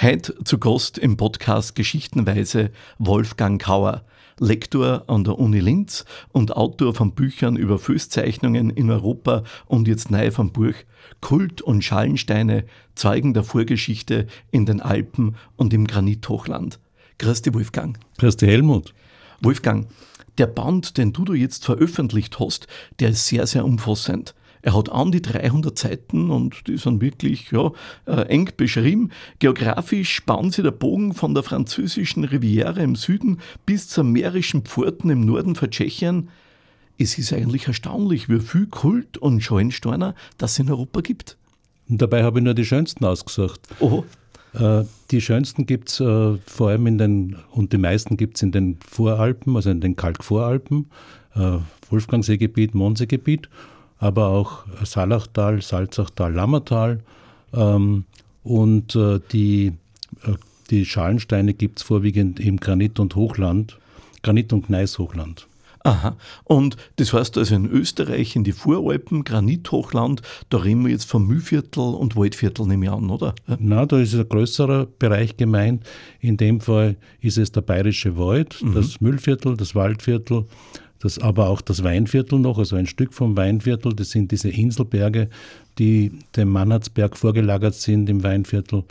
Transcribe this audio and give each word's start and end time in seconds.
Heute 0.00 0.34
zu 0.42 0.58
Gast 0.58 0.98
im 0.98 1.16
Podcast 1.16 1.76
Geschichtenweise 1.76 2.70
Wolfgang 2.98 3.62
Kauer, 3.62 4.02
Lektor 4.40 5.04
an 5.06 5.22
der 5.22 5.38
Uni 5.38 5.60
Linz 5.60 6.04
und 6.32 6.56
Autor 6.56 6.94
von 6.94 7.12
Büchern 7.12 7.56
über 7.56 7.78
Flusszeichnungen 7.78 8.70
in 8.70 8.90
Europa 8.90 9.44
und 9.66 9.86
jetzt 9.86 10.10
neu 10.10 10.32
vom 10.32 10.50
Buch 10.50 10.74
Kult 11.20 11.62
und 11.62 11.84
Schallensteine, 11.84 12.64
Zeugen 12.96 13.34
der 13.34 13.44
Vorgeschichte 13.44 14.26
in 14.50 14.66
den 14.66 14.80
Alpen 14.80 15.36
und 15.54 15.72
im 15.72 15.86
Granithochland. 15.86 16.80
Dich, 17.22 17.54
Wolfgang. 17.54 17.96
Dich, 18.20 18.34
Helmut. 18.42 18.92
Wolfgang, 19.40 19.86
der 20.38 20.48
Band, 20.48 20.98
den 20.98 21.12
du 21.12 21.24
da 21.24 21.34
jetzt 21.34 21.64
veröffentlicht 21.64 22.40
hast, 22.40 22.66
der 22.98 23.10
ist 23.10 23.28
sehr, 23.28 23.46
sehr 23.46 23.64
umfassend. 23.64 24.34
Er 24.64 24.74
hat 24.74 24.90
an 24.90 25.12
die 25.12 25.20
300 25.20 25.78
Seiten 25.78 26.30
und 26.30 26.66
die 26.66 26.78
sind 26.78 27.02
wirklich 27.02 27.50
ja, 27.50 27.70
äh, 28.06 28.22
eng 28.28 28.48
beschrieben. 28.56 29.10
Geografisch 29.38 30.10
spannt 30.10 30.54
sich 30.54 30.64
der 30.64 30.70
Bogen 30.70 31.12
von 31.12 31.34
der 31.34 31.42
französischen 31.42 32.24
Riviera 32.24 32.80
im 32.80 32.96
Süden 32.96 33.40
bis 33.66 33.88
zur 33.88 34.04
mährischen 34.04 34.62
Pforten 34.62 35.10
im 35.10 35.20
Norden 35.20 35.54
von 35.54 35.70
Tschechien. 35.70 36.30
Es 36.96 37.18
ist 37.18 37.34
eigentlich 37.34 37.66
erstaunlich, 37.66 38.30
wie 38.30 38.40
viel 38.40 38.66
Kult 38.66 39.18
und 39.18 39.42
Scheuensteiner 39.42 40.14
das 40.38 40.58
in 40.58 40.70
Europa 40.70 41.02
gibt. 41.02 41.36
Und 41.90 42.00
dabei 42.00 42.24
habe 42.24 42.38
ich 42.38 42.44
nur 42.44 42.54
die 42.54 42.64
schönsten 42.64 43.04
ausgesucht. 43.04 43.60
Oh. 43.80 44.04
Äh, 44.54 44.84
die 45.10 45.20
schönsten 45.20 45.66
gibt 45.66 45.90
es 45.90 46.00
äh, 46.00 46.38
vor 46.46 46.70
allem 46.70 46.86
in 46.86 46.96
den, 46.96 47.36
und 47.50 47.74
die 47.74 47.78
meisten 47.78 48.16
gibt 48.16 48.36
es 48.36 48.42
in 48.42 48.50
den 48.50 48.78
Voralpen, 48.88 49.56
also 49.56 49.68
in 49.68 49.82
den 49.82 49.94
Kalkvoralpen, 49.94 50.86
äh, 51.34 51.58
Wolfgangseegebiet, 51.90 52.74
Monseegebiet 52.74 53.50
aber 53.98 54.28
auch 54.28 54.64
Salachtal, 54.84 55.62
Salzachtal, 55.62 56.32
Lammertal. 56.32 57.00
Ähm, 57.52 58.04
und 58.42 58.94
äh, 58.94 59.20
die, 59.32 59.72
äh, 60.24 60.34
die 60.70 60.84
Schalensteine 60.84 61.54
gibt 61.54 61.78
es 61.78 61.84
vorwiegend 61.84 62.40
im 62.40 62.58
Granit- 62.58 63.00
und 63.00 63.16
Hochland, 63.16 63.78
Granit- 64.22 64.52
und 64.52 64.66
Gneishochland. 64.66 65.46
Aha. 65.84 66.16
Und 66.44 66.78
das 66.96 67.12
heißt 67.12 67.36
also 67.36 67.54
in 67.54 67.70
Österreich, 67.70 68.36
in 68.36 68.42
die 68.42 68.52
Voralpen, 68.52 69.22
Granithochland, 69.22 70.22
da 70.48 70.58
reden 70.58 70.84
wir 70.84 70.90
jetzt 70.90 71.04
vom 71.04 71.26
Mühlviertel 71.26 71.94
und 71.94 72.16
Waldviertel, 72.16 72.66
nehme 72.66 72.86
ich 72.86 72.90
an, 72.90 73.10
oder? 73.10 73.34
Na, 73.58 73.84
da 73.84 73.98
ist 74.00 74.14
ein 74.14 74.26
größerer 74.26 74.86
Bereich 74.98 75.36
gemeint. 75.36 75.84
In 76.20 76.38
dem 76.38 76.62
Fall 76.62 76.96
ist 77.20 77.36
es 77.36 77.52
der 77.52 77.60
Bayerische 77.60 78.16
Wald, 78.16 78.62
mhm. 78.62 78.74
das 78.74 79.02
Mühlviertel, 79.02 79.58
das 79.58 79.74
Waldviertel, 79.74 80.46
das, 81.04 81.18
aber 81.18 81.48
auch 81.48 81.60
das 81.60 81.84
Weinviertel 81.84 82.38
noch, 82.38 82.58
also 82.58 82.76
ein 82.76 82.86
Stück 82.86 83.12
vom 83.12 83.36
Weinviertel, 83.36 83.94
das 83.94 84.10
sind 84.10 84.32
diese 84.32 84.48
Inselberge, 84.48 85.28
die 85.78 86.12
dem 86.34 86.48
Mannertsberg 86.48 87.16
vorgelagert 87.16 87.74
sind 87.74 88.08
im 88.08 88.22
Weinviertel. 88.22 88.84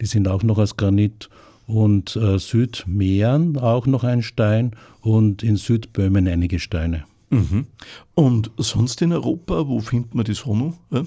Die 0.00 0.06
sind 0.06 0.28
auch 0.28 0.42
noch 0.42 0.58
aus 0.58 0.76
Granit. 0.76 1.28
Und 1.66 2.14
äh, 2.16 2.38
Südmähren 2.38 3.56
auch 3.56 3.86
noch 3.86 4.04
ein 4.04 4.22
Stein 4.22 4.72
und 5.00 5.42
in 5.42 5.56
Südböhmen 5.56 6.28
einige 6.28 6.58
Steine. 6.58 7.04
Mhm. 7.30 7.64
Und 8.14 8.50
sonst 8.58 9.00
in 9.00 9.14
Europa, 9.14 9.66
wo 9.66 9.80
findet 9.80 10.14
man 10.14 10.26
die 10.26 10.34
Sonne? 10.34 10.74
Ja? 10.90 11.04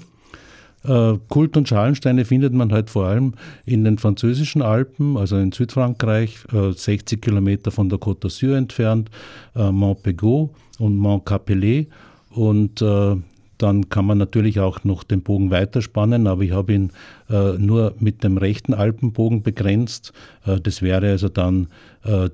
Äh, 0.84 1.14
Kult- 1.28 1.56
und 1.56 1.68
Schalensteine 1.68 2.24
findet 2.24 2.52
man 2.52 2.72
halt 2.72 2.90
vor 2.90 3.06
allem 3.06 3.34
in 3.66 3.84
den 3.84 3.98
französischen 3.98 4.62
Alpen, 4.62 5.16
also 5.16 5.36
in 5.36 5.52
Südfrankreich, 5.52 6.38
60 6.50 7.18
äh, 7.18 7.20
Kilometer 7.20 7.70
von 7.70 7.88
der 7.88 7.98
Côte 7.98 8.26
d'Azur 8.26 8.56
entfernt, 8.56 9.10
äh, 9.56 9.70
Montpegot 9.70 10.50
und 10.78 10.96
Mont 10.96 11.26
Capellet. 11.26 11.88
Und 12.30 12.82
dann 13.58 13.88
kann 13.88 14.06
man 14.06 14.18
natürlich 14.18 14.60
auch 14.60 14.84
noch 14.84 15.02
den 15.04 15.22
Bogen 15.22 15.50
weiterspannen, 15.50 16.26
aber 16.26 16.42
ich 16.42 16.52
habe 16.52 16.72
ihn 16.72 16.92
nur 17.58 17.94
mit 17.98 18.24
dem 18.24 18.38
rechten 18.38 18.72
Alpenbogen 18.72 19.42
begrenzt. 19.42 20.14
das 20.62 20.80
wäre 20.80 21.10
also 21.10 21.28
dann 21.28 21.66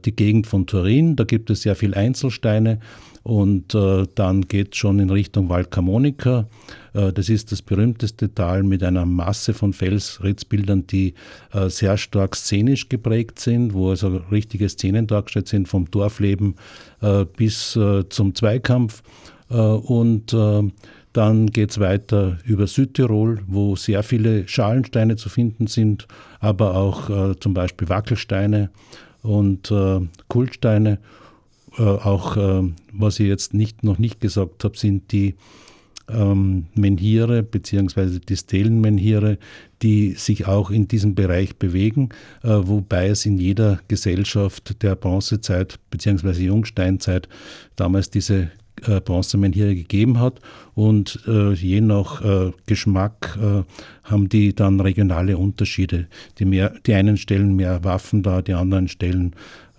die 0.05 0.15
Gegend 0.15 0.47
von 0.47 0.67
Turin. 0.67 1.17
Da 1.17 1.25
gibt 1.25 1.51
es 1.51 1.63
sehr 1.63 1.75
viele 1.75 1.97
Einzelsteine 1.97 2.79
und 3.25 3.75
äh, 3.75 4.05
dann 4.15 4.43
geht 4.43 4.75
es 4.75 4.79
schon 4.79 5.01
in 5.01 5.09
Richtung 5.09 5.49
Val 5.49 5.65
Camonica. 5.65 6.47
Äh, 6.93 7.11
das 7.11 7.31
ist 7.31 7.53
das 7.53 7.63
berühmteste 7.63 8.33
Tal 8.33 8.63
mit 8.63 8.83
einer 8.83 9.07
Masse 9.07 9.55
von 9.55 9.73
Felsritzbildern, 9.73 10.87
die 10.87 11.15
äh, 11.55 11.71
sehr 11.71 11.97
stark 11.97 12.37
szenisch 12.37 12.91
geprägt 12.91 13.41
sind, 13.41 13.73
wo 13.73 13.89
also 13.91 14.21
richtige 14.31 14.69
Szenen 14.69 15.07
dargestellt 15.07 15.49
sind, 15.49 15.69
vom 15.69 15.91
Dorfleben 15.91 16.57
äh, 17.01 17.25
bis 17.25 17.75
äh, 17.77 18.07
zum 18.11 18.35
Zweikampf. 18.35 19.03
Äh, 19.51 19.57
und 19.57 20.37
dann 21.15 21.47
geht 21.47 21.71
es 21.71 21.81
weiter 21.81 22.39
über 22.45 22.67
Südtirol, 22.67 23.41
wo 23.47 23.77
sehr 23.77 24.03
viele 24.03 24.47
Schalensteine 24.47 25.17
zu 25.17 25.31
finden 25.31 25.67
sind, 25.69 26.07
aber 26.41 26.75
auch 26.75 27.37
zum 27.39 27.55
Beispiel 27.55 27.89
Wackelsteine 27.89 28.71
und 29.23 29.73
Kultsteine. 30.29 30.99
Äh, 31.79 31.83
auch, 31.83 32.37
äh, 32.37 32.63
was 32.93 33.19
ich 33.21 33.27
jetzt 33.27 33.55
nicht, 33.55 33.83
noch 33.83 33.99
nicht 33.99 34.21
gesagt 34.21 34.65
habe, 34.65 34.77
sind 34.77 35.11
die 35.11 35.35
ähm, 36.09 36.67
Menhire 36.75 37.43
bzw. 37.43 38.21
die 38.21 38.37
Stelenmenhire, 38.37 39.39
die 39.83 40.13
sich 40.13 40.47
auch 40.47 40.71
in 40.71 40.87
diesem 40.87 41.15
Bereich 41.15 41.57
bewegen, 41.57 42.11
äh, 42.43 42.49
wobei 42.51 43.09
es 43.09 43.27
in 43.27 43.39
jeder 43.39 43.81
Gesellschaft 43.89 44.83
der 44.83 44.95
Bronzezeit 44.95 45.79
bzw. 45.91 46.45
Jungsteinzeit 46.45 47.29
damals 47.75 48.11
diese 48.11 48.51
äh, 48.83 49.01
Bronzemenhire 49.01 49.75
gegeben 49.75 50.21
hat 50.21 50.41
und 50.75 51.21
äh, 51.27 51.53
je 51.53 51.81
nach 51.81 52.23
äh, 52.23 52.53
Geschmack 52.67 53.39
äh, 53.41 53.63
haben 54.05 54.29
die 54.29 54.55
dann 54.55 54.81
regionale 54.81 55.39
Unterschiede. 55.39 56.07
Die, 56.39 56.45
mehr, 56.45 56.75
die 56.87 56.95
einen 56.95 57.17
stellen 57.17 57.57
mehr 57.57 57.85
Waffen 57.85 58.23
dar, 58.23 58.43
die 58.43 58.55
anderen 58.55 58.89
stellen 58.89 59.35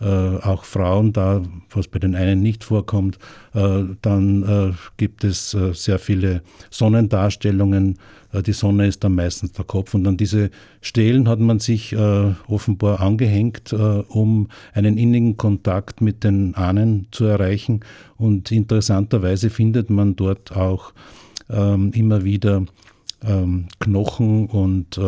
auch 0.05 0.65
Frauen 0.65 1.13
da, 1.13 1.41
was 1.71 1.87
bei 1.87 1.99
den 1.99 2.15
einen 2.15 2.41
nicht 2.41 2.63
vorkommt. 2.63 3.17
Äh, 3.53 3.83
dann 4.01 4.43
äh, 4.43 4.73
gibt 4.97 5.23
es 5.23 5.53
äh, 5.53 5.73
sehr 5.73 5.97
viele 5.97 6.41
Sonnendarstellungen. 6.69 7.97
Äh, 8.31 8.43
die 8.43 8.53
Sonne 8.53 8.87
ist 8.87 9.03
dann 9.03 9.15
meistens 9.15 9.53
der 9.53 9.65
Kopf. 9.65 9.93
Und 9.93 10.05
an 10.07 10.17
diese 10.17 10.51
Stelen 10.81 11.27
hat 11.27 11.39
man 11.39 11.59
sich 11.59 11.93
äh, 11.93 12.33
offenbar 12.47 12.99
angehängt, 13.01 13.73
um 13.73 14.47
einen 14.73 14.97
innigen 14.97 15.37
Kontakt 15.37 16.01
mit 16.01 16.23
den 16.23 16.55
Ahnen 16.55 17.07
zu 17.11 17.25
erreichen. 17.25 17.79
Und 18.17 18.51
interessanterweise 18.51 19.49
findet 19.49 19.89
man 19.89 20.15
dort 20.15 20.55
auch 20.55 20.93
ähm, 21.49 21.91
immer 21.93 22.23
wieder 22.23 22.65
ähm, 23.23 23.67
Knochen 23.79 24.47
und 24.47 24.99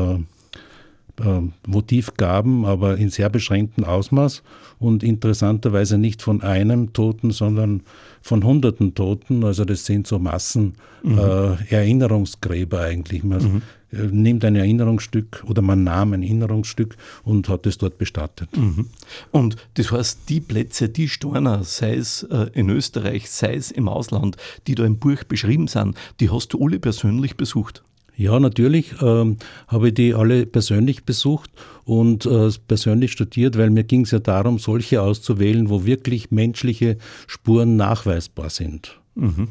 äh, 1.20 1.42
Motivgaben, 1.68 2.66
aber 2.66 2.98
in 2.98 3.10
sehr 3.10 3.30
beschränktem 3.30 3.84
Ausmaß 3.84 4.44
und 4.80 5.04
interessanterweise 5.04 5.98
nicht 5.98 6.22
von 6.22 6.42
einem 6.42 6.94
Toten, 6.94 7.32
sondern 7.32 7.82
von 8.22 8.44
hunderten 8.44 8.94
Toten. 8.94 9.44
Also 9.44 9.66
das 9.66 9.86
sind 9.86 10.08
so 10.08 10.20
Massen 10.20 10.76
mhm. 11.04 11.18
äh, 11.18 11.74
Erinnerungsgräber 11.74 12.82
eigentlich. 12.82 13.24
Man 13.24 13.42
mhm. 13.42 13.62
Äh, 13.92 14.08
nimmt 14.12 14.44
ein 14.44 14.56
Erinnerungsstück 14.56 15.46
oder 15.48 15.62
man 15.62 15.84
nahm 15.84 16.14
ein 16.14 16.22
Erinnerungsstück 16.22 16.98
und 17.24 17.48
hat 17.48 17.66
es 17.66 17.78
dort 17.78 17.98
bestattet. 17.98 18.56
Mhm. 18.56 18.88
Und 19.32 19.56
das 19.76 19.92
heißt, 19.92 20.30
die 20.30 20.42
Plätze, 20.42 20.90
die 20.90 21.08
Storner, 21.08 21.64
sei 21.64 21.96
es 21.96 22.24
äh, 22.24 22.50
in 22.54 22.70
Österreich, 22.70 23.30
sei 23.30 23.56
es 23.56 23.72
im 23.72 23.88
Ausland, 23.88 24.36
die 24.68 24.76
da 24.76 24.86
im 24.86 25.00
Buch 25.00 25.24
beschrieben 25.24 25.68
sind, 25.68 25.96
die 26.20 26.30
hast 26.30 26.50
du 26.50 26.64
alle 26.64 26.80
persönlich 26.80 27.38
besucht? 27.38 27.84
Ja, 28.18 28.40
natürlich 28.40 28.96
ähm, 29.00 29.38
habe 29.68 29.90
ich 29.90 29.94
die 29.94 30.16
alle 30.16 30.48
persönlich 30.48 31.06
besucht 31.06 31.52
und 31.86 32.26
äh, 32.26 32.50
persönlich 32.68 33.12
studiert, 33.12 33.60
weil 33.60 33.70
mir 33.70 33.84
ging 33.84 34.02
es 34.02 34.12
ja 34.12 34.18
darum, 34.18 34.58
solche 34.58 35.04
auszuwählen, 35.04 35.70
wo 35.70 35.86
wirklich 35.86 36.32
menschliche 36.32 36.98
Spuren 37.28 37.76
nachweisbar 37.76 38.50
sind. 38.50 39.00
Mhm. 39.14 39.50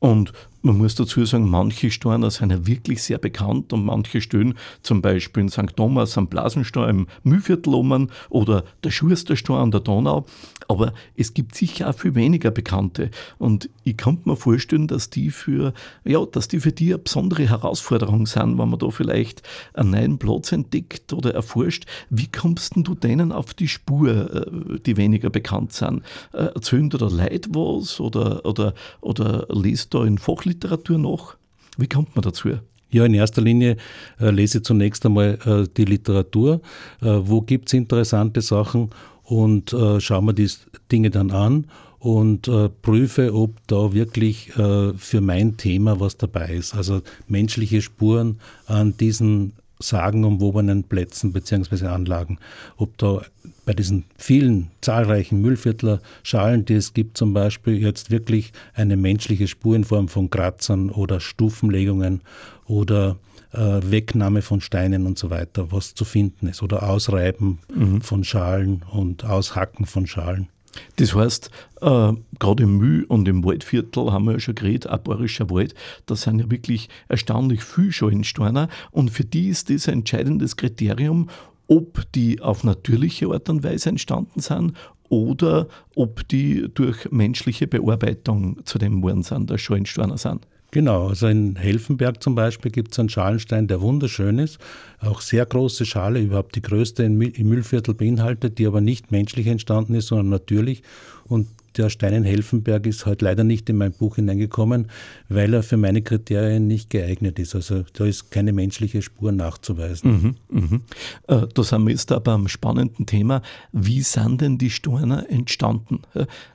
Und 0.00 0.32
man 0.62 0.78
muss 0.78 0.94
dazu 0.94 1.24
sagen, 1.24 1.50
manche 1.50 1.90
Steine 1.90 2.30
sind 2.30 2.50
ja 2.50 2.66
wirklich 2.66 3.02
sehr 3.02 3.18
bekannt 3.18 3.72
und 3.72 3.84
manche 3.84 4.20
stehen 4.20 4.54
zum 4.82 5.02
Beispiel 5.02 5.42
in 5.42 5.48
St. 5.48 5.76
Thomas 5.76 6.16
am 6.16 6.28
Blasenstein 6.28 6.88
im 6.88 7.06
Mühlviertel 7.24 7.74
um 7.74 8.08
oder 8.30 8.64
der 8.84 8.90
Schusterstein 8.90 9.56
an 9.56 9.70
der 9.72 9.80
Donau. 9.80 10.24
Aber 10.68 10.94
es 11.16 11.34
gibt 11.34 11.56
sicher 11.56 11.90
auch 11.90 11.98
viel 11.98 12.14
weniger 12.14 12.50
bekannte. 12.50 13.10
Und 13.38 13.68
ich 13.82 13.96
kann 13.96 14.20
mir 14.24 14.36
vorstellen, 14.36 14.86
dass 14.86 15.10
die 15.10 15.30
für, 15.30 15.74
ja, 16.04 16.24
dass 16.24 16.48
die 16.48 16.60
für 16.60 16.72
die 16.72 16.94
eine 16.94 16.98
besondere 16.98 17.48
Herausforderung 17.48 18.26
sind, 18.26 18.58
wenn 18.58 18.70
man 18.70 18.78
da 18.78 18.88
vielleicht 18.90 19.42
einen 19.74 19.90
neuen 19.90 20.18
Platz 20.18 20.52
entdeckt 20.52 21.12
oder 21.12 21.34
erforscht. 21.34 21.86
Wie 22.08 22.28
kommst 22.28 22.74
du 22.76 22.94
denen 22.94 23.32
auf 23.32 23.52
die 23.52 23.68
Spur, 23.68 24.32
äh, 24.32 24.78
die 24.86 24.96
weniger 24.96 25.28
bekannt 25.28 25.72
sind? 25.72 26.02
Äh, 26.32 26.44
erzählen 26.44 26.88
da 26.88 26.98
Leute 26.98 27.50
was 27.50 28.00
oder, 28.00 28.44
oder, 28.46 28.74
oder 29.00 29.46
liest 29.50 29.92
da 29.92 30.04
in 30.04 30.18
Fachliteratur 30.18 30.51
Fachliteratur 30.52 30.98
noch? 30.98 31.36
Wie 31.78 31.88
kommt 31.88 32.14
man 32.14 32.22
dazu? 32.22 32.50
Ja, 32.90 33.06
in 33.06 33.14
erster 33.14 33.40
Linie 33.40 33.76
äh, 34.20 34.30
lese 34.30 34.58
ich 34.58 34.64
zunächst 34.64 35.04
einmal 35.06 35.38
äh, 35.46 35.66
die 35.76 35.86
Literatur. 35.86 36.60
Äh, 37.00 37.06
wo 37.22 37.40
gibt 37.40 37.68
es 37.68 37.72
interessante 37.72 38.42
Sachen 38.42 38.90
und 39.24 39.72
äh, 39.72 39.98
schaue 40.00 40.22
mir 40.22 40.34
die 40.34 40.50
Dinge 40.90 41.10
dann 41.10 41.30
an 41.30 41.66
und 41.98 42.48
äh, 42.48 42.68
prüfe, 42.68 43.34
ob 43.34 43.66
da 43.66 43.94
wirklich 43.94 44.54
äh, 44.58 44.92
für 44.94 45.20
mein 45.22 45.56
Thema 45.56 46.00
was 46.00 46.18
dabei 46.18 46.52
ist. 46.52 46.74
Also 46.74 47.00
menschliche 47.28 47.80
Spuren 47.80 48.38
an 48.66 48.94
diesen 48.98 49.54
sagenumwobenen 49.82 50.84
Plätzen 50.84 51.32
bzw. 51.32 51.86
Anlagen. 51.86 52.38
Ob 52.76 52.96
da 52.98 53.22
bei 53.64 53.74
diesen 53.74 54.04
vielen 54.16 54.70
zahlreichen 54.80 55.40
Müllviertler 55.40 56.00
Schalen, 56.22 56.64
die 56.64 56.74
es 56.74 56.94
gibt, 56.94 57.16
zum 57.16 57.32
Beispiel 57.32 57.80
jetzt 57.80 58.10
wirklich 58.10 58.52
eine 58.74 58.96
menschliche 58.96 59.48
Spur 59.48 59.76
in 59.76 59.84
Form 59.84 60.08
von 60.08 60.30
Kratzern 60.30 60.90
oder 60.90 61.20
Stufenlegungen 61.20 62.22
oder 62.66 63.16
äh, 63.52 63.80
Wegnahme 63.82 64.42
von 64.42 64.60
Steinen 64.60 65.06
und 65.06 65.18
so 65.18 65.30
weiter, 65.30 65.70
was 65.70 65.94
zu 65.94 66.04
finden 66.04 66.48
ist, 66.48 66.62
oder 66.62 66.88
Ausreiben 66.88 67.58
mhm. 67.72 68.00
von 68.00 68.24
Schalen 68.24 68.82
und 68.90 69.24
Aushacken 69.24 69.86
von 69.86 70.06
Schalen. 70.06 70.48
Das 70.96 71.14
heißt, 71.14 71.50
äh, 71.80 72.12
gerade 72.38 72.62
im 72.62 72.78
Mühl- 72.78 73.04
und 73.04 73.28
im 73.28 73.44
Waldviertel 73.44 74.12
haben 74.12 74.24
wir 74.26 74.32
ja 74.32 74.40
schon 74.40 74.54
geredet, 74.54 74.90
Bayerischer 75.04 75.50
Wald, 75.50 75.74
da 76.06 76.16
sind 76.16 76.38
ja 76.40 76.50
wirklich 76.50 76.88
erstaunlich 77.08 77.62
viele 77.62 77.92
Schallensteiner 77.92 78.68
und 78.90 79.10
für 79.10 79.24
die 79.24 79.48
ist 79.48 79.70
das 79.70 79.88
ein 79.88 80.00
entscheidendes 80.00 80.56
Kriterium, 80.56 81.28
ob 81.68 82.10
die 82.12 82.40
auf 82.40 82.64
natürliche 82.64 83.28
Art 83.28 83.48
und 83.48 83.64
Weise 83.64 83.88
entstanden 83.88 84.40
sind 84.40 84.74
oder 85.08 85.68
ob 85.94 86.26
die 86.28 86.68
durch 86.72 87.10
menschliche 87.10 87.66
Bearbeitung 87.66 88.64
zu 88.64 88.78
dem 88.78 89.02
geworden 89.02 89.22
sind, 89.22 89.50
dass 89.50 89.60
Schallensteiner 89.60 90.18
sind. 90.18 90.46
Genau, 90.74 91.08
also 91.08 91.26
in 91.26 91.56
Helfenberg 91.56 92.22
zum 92.22 92.34
Beispiel 92.34 92.70
gibt 92.70 92.92
es 92.92 92.98
einen 92.98 93.10
Schalenstein, 93.10 93.68
der 93.68 93.82
wunderschön 93.82 94.38
ist, 94.38 94.58
auch 95.00 95.20
sehr 95.20 95.44
große 95.44 95.84
Schale, 95.84 96.18
überhaupt 96.20 96.56
die 96.56 96.62
größte 96.62 97.02
im 97.02 97.18
Müllviertel 97.18 97.92
beinhaltet, 97.92 98.58
die 98.58 98.66
aber 98.66 98.80
nicht 98.80 99.12
menschlich 99.12 99.48
entstanden 99.48 99.94
ist, 99.94 100.06
sondern 100.06 100.30
natürlich. 100.30 100.82
Und 101.26 101.48
der 101.76 101.90
Stein 101.90 102.14
in 102.14 102.24
Helfenberg 102.24 102.86
ist 102.86 103.06
halt 103.06 103.22
leider 103.22 103.44
nicht 103.44 103.68
in 103.68 103.76
mein 103.76 103.92
Buch 103.92 104.16
hineingekommen, 104.16 104.88
weil 105.28 105.54
er 105.54 105.62
für 105.62 105.76
meine 105.76 106.02
Kriterien 106.02 106.66
nicht 106.66 106.90
geeignet 106.90 107.38
ist. 107.38 107.54
Also 107.54 107.84
da 107.92 108.04
ist 108.04 108.30
keine 108.30 108.52
menschliche 108.52 109.02
Spur 109.02 109.32
nachzuweisen. 109.32 110.36
Mhm, 110.50 110.60
mhm. 110.60 110.82
Äh, 111.28 111.46
da 111.52 111.62
sind 111.62 111.84
wir 111.84 111.90
jetzt 111.90 112.12
aber 112.12 112.32
am 112.32 112.48
spannenden 112.48 113.06
Thema. 113.06 113.42
Wie 113.72 114.02
sind 114.02 114.40
denn 114.40 114.58
die 114.58 114.70
Steine 114.70 115.28
entstanden? 115.28 116.00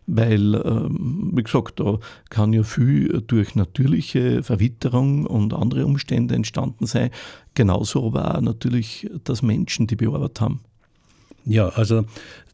Weil, 0.06 0.56
ähm, 0.56 1.32
wie 1.34 1.44
gesagt, 1.44 1.80
da 1.80 2.00
kann 2.30 2.54
ja 2.54 2.64
viel 2.64 3.22
durch 3.26 3.56
natürliche 3.56 4.44
Verwitterung 4.44 5.26
und 5.26 5.54
andere 5.54 5.86
Umstände 5.86 6.36
entstanden 6.36 6.86
sein. 6.86 7.10
Genauso 7.56 8.06
aber 8.08 8.36
auch 8.36 8.42
natürlich, 8.42 9.10
dass 9.24 9.42
Menschen 9.42 9.88
die 9.88 9.96
bearbeitet 9.96 10.42
haben. 10.42 10.62
Ja, 11.50 11.70
also 11.70 12.04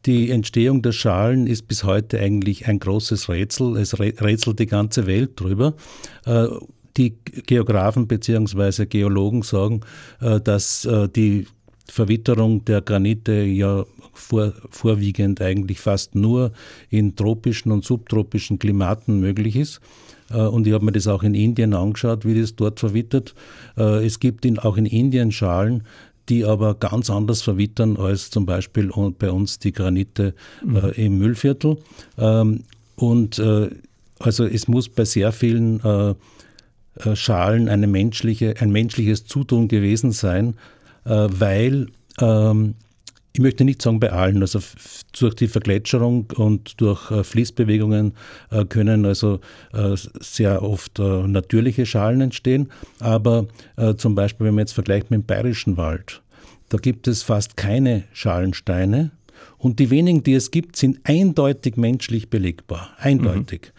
die 0.06 0.30
Entstehung 0.30 0.80
der 0.82 0.92
Schalen 0.92 1.48
ist 1.48 1.66
bis 1.66 1.82
heute 1.82 2.20
eigentlich 2.20 2.68
ein 2.68 2.78
großes 2.78 3.28
Rätsel. 3.28 3.76
Es 3.76 3.98
rätselt 3.98 4.60
die 4.60 4.66
ganze 4.66 5.06
Welt 5.06 5.32
drüber. 5.34 5.74
Äh, 6.26 6.46
die 6.96 7.16
Geographen 7.46 8.06
bzw. 8.06 8.86
Geologen 8.86 9.42
sagen, 9.42 9.80
äh, 10.20 10.40
dass 10.40 10.84
äh, 10.84 11.08
die 11.08 11.48
Verwitterung 11.88 12.64
der 12.64 12.82
Granite 12.82 13.32
ja 13.42 13.84
vor, 14.12 14.52
vorwiegend 14.70 15.42
eigentlich 15.42 15.80
fast 15.80 16.14
nur 16.14 16.52
in 16.88 17.16
tropischen 17.16 17.72
und 17.72 17.84
subtropischen 17.84 18.60
Klimaten 18.60 19.18
möglich 19.20 19.56
ist. 19.56 19.80
Und 20.30 20.66
ich 20.66 20.72
habe 20.72 20.86
mir 20.86 20.92
das 20.92 21.06
auch 21.06 21.22
in 21.22 21.34
Indien 21.34 21.74
angeschaut, 21.74 22.24
wie 22.24 22.40
das 22.40 22.56
dort 22.56 22.80
verwittert. 22.80 23.34
Es 23.76 24.20
gibt 24.20 24.46
in, 24.46 24.58
auch 24.58 24.78
in 24.78 24.86
Indien 24.86 25.30
Schalen, 25.30 25.82
die 26.28 26.44
aber 26.44 26.74
ganz 26.74 27.10
anders 27.10 27.42
verwittern 27.42 27.96
als 27.96 28.30
zum 28.30 28.46
Beispiel 28.46 28.90
bei 29.18 29.30
uns 29.30 29.58
die 29.58 29.72
Granite 29.72 30.34
mhm. 30.64 30.76
äh, 30.76 30.90
im 31.04 31.18
Müllviertel. 31.18 31.78
Ähm, 32.18 32.64
und 32.96 33.38
äh, 33.38 33.70
also 34.18 34.44
es 34.44 34.68
muss 34.68 34.88
bei 34.88 35.04
sehr 35.04 35.32
vielen 35.32 35.80
äh, 35.84 36.14
äh 37.00 37.16
Schalen 37.16 37.68
eine 37.68 37.86
menschliche, 37.86 38.54
ein 38.60 38.70
menschliches 38.70 39.26
Zutun 39.26 39.68
gewesen 39.68 40.12
sein, 40.12 40.54
äh, 41.04 41.26
weil 41.30 41.88
ähm, 42.20 42.74
ich 43.34 43.40
möchte 43.40 43.64
nicht 43.64 43.82
sagen 43.82 43.98
bei 43.98 44.12
allen, 44.12 44.42
also 44.42 44.60
durch 45.18 45.34
die 45.34 45.48
Vergletscherung 45.48 46.32
und 46.36 46.80
durch 46.80 47.10
äh, 47.10 47.24
Fließbewegungen 47.24 48.12
äh, 48.50 48.64
können 48.64 49.04
also 49.04 49.40
äh, 49.72 49.96
sehr 50.20 50.62
oft 50.62 50.98
natürliche 51.00 51.84
Schalen 51.84 52.20
entstehen, 52.20 52.68
aber 53.00 53.46
zum 53.96 54.14
Beispiel, 54.14 54.46
wenn 54.46 54.54
man 54.54 54.62
jetzt 54.62 54.72
vergleicht 54.72 55.10
mit 55.10 55.22
dem 55.22 55.26
Bayerischen 55.26 55.76
Wald, 55.76 56.22
da 56.68 56.78
gibt 56.78 57.08
es 57.08 57.22
fast 57.22 57.56
keine 57.56 58.04
Schalensteine 58.12 59.10
und 59.58 59.80
die 59.80 59.90
wenigen, 59.90 60.22
die 60.22 60.34
es 60.34 60.50
gibt, 60.50 60.76
sind 60.76 61.00
eindeutig 61.04 61.76
menschlich 61.76 62.30
belegbar, 62.30 62.90
eindeutig. 62.98 63.72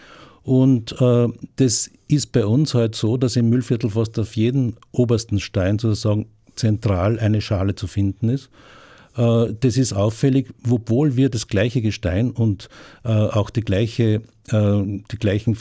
Mhm. 0.43 0.51
Und 0.51 1.01
äh, 1.01 1.27
das 1.55 1.89
ist 2.07 2.31
bei 2.33 2.45
uns 2.45 2.73
halt 2.73 2.95
so, 2.95 3.17
dass 3.17 3.35
im 3.35 3.49
Müllviertel 3.49 3.89
fast 3.89 4.19
auf 4.19 4.35
jedem 4.35 4.75
obersten 4.91 5.39
Stein 5.39 5.79
sozusagen 5.79 6.27
zentral 6.55 7.19
eine 7.19 7.41
Schale 7.41 7.75
zu 7.75 7.87
finden 7.87 8.29
ist. 8.29 8.49
Äh, 9.17 9.53
das 9.59 9.77
ist 9.77 9.93
auffällig, 9.93 10.49
obwohl 10.69 11.15
wir 11.15 11.29
das 11.29 11.47
gleiche 11.47 11.81
Gestein 11.81 12.31
und 12.31 12.69
äh, 13.03 13.09
auch 13.09 13.49
die, 13.49 13.61
gleiche, 13.61 14.21
äh, 14.49 15.01
die 15.11 15.17
gleichen 15.19 15.57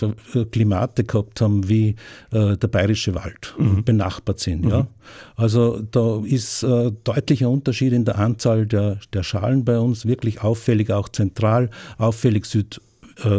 Klimate 0.51 1.05
gehabt 1.05 1.41
haben 1.41 1.69
wie 1.69 1.97
der 2.33 2.57
bayerische 2.57 3.15
Wald, 3.15 3.55
mhm. 3.59 3.85
benachbart 3.85 4.41
sind. 4.41 4.65
Mhm. 4.65 4.71
Ja. 4.71 4.87
Also 5.37 5.81
da 5.91 6.23
ist 6.25 6.63
deutlicher 6.63 7.49
Unterschied 7.49 7.93
in 7.93 8.05
der 8.05 8.19
Anzahl 8.19 8.67
der, 8.67 8.99
der 9.13 9.23
Schalen 9.23 9.65
bei 9.65 9.79
uns, 9.79 10.07
wirklich 10.07 10.43
auffällig 10.43 10.91
auch 10.91 11.09
zentral, 11.09 11.71
auffällig 11.99 12.47
süd, 12.47 12.81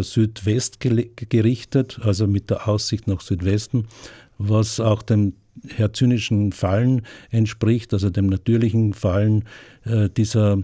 Südwest 0.02 0.80
gerichtet, 0.80 2.00
also 2.04 2.28
mit 2.28 2.50
der 2.50 2.68
Aussicht 2.70 3.08
nach 3.08 3.20
Südwesten, 3.20 3.88
was 4.38 4.80
auch 4.80 5.02
dem 5.02 5.34
herzynischen 5.68 6.52
Fallen 6.52 7.02
entspricht, 7.30 7.94
also 7.94 8.10
dem 8.10 8.28
natürlichen 8.28 8.94
Fallen 8.94 9.46
äh, 9.86 10.10
dieser 10.10 10.62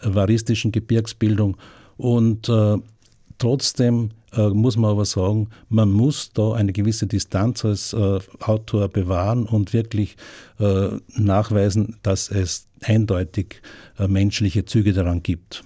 varistischen 0.00 0.72
Gebirgsbildung. 0.72 1.56
Und 1.96 2.48
äh, 2.48 2.78
trotzdem 3.38 4.10
äh, 4.32 4.48
muss 4.48 4.76
man 4.76 4.90
aber 4.90 5.04
sagen, 5.04 5.48
man 5.68 5.90
muss 5.90 6.32
da 6.32 6.52
eine 6.52 6.72
gewisse 6.72 7.06
Distanz 7.06 7.64
als 7.64 7.92
äh, 7.92 8.18
Autor 8.40 8.88
bewahren 8.88 9.44
und 9.44 9.72
wirklich 9.72 10.16
äh, 10.58 10.88
nachweisen, 11.16 11.96
dass 12.02 12.30
es 12.30 12.66
eindeutig 12.82 13.62
äh, 13.98 14.08
menschliche 14.08 14.64
Züge 14.64 14.92
daran 14.92 15.22
gibt. 15.22 15.64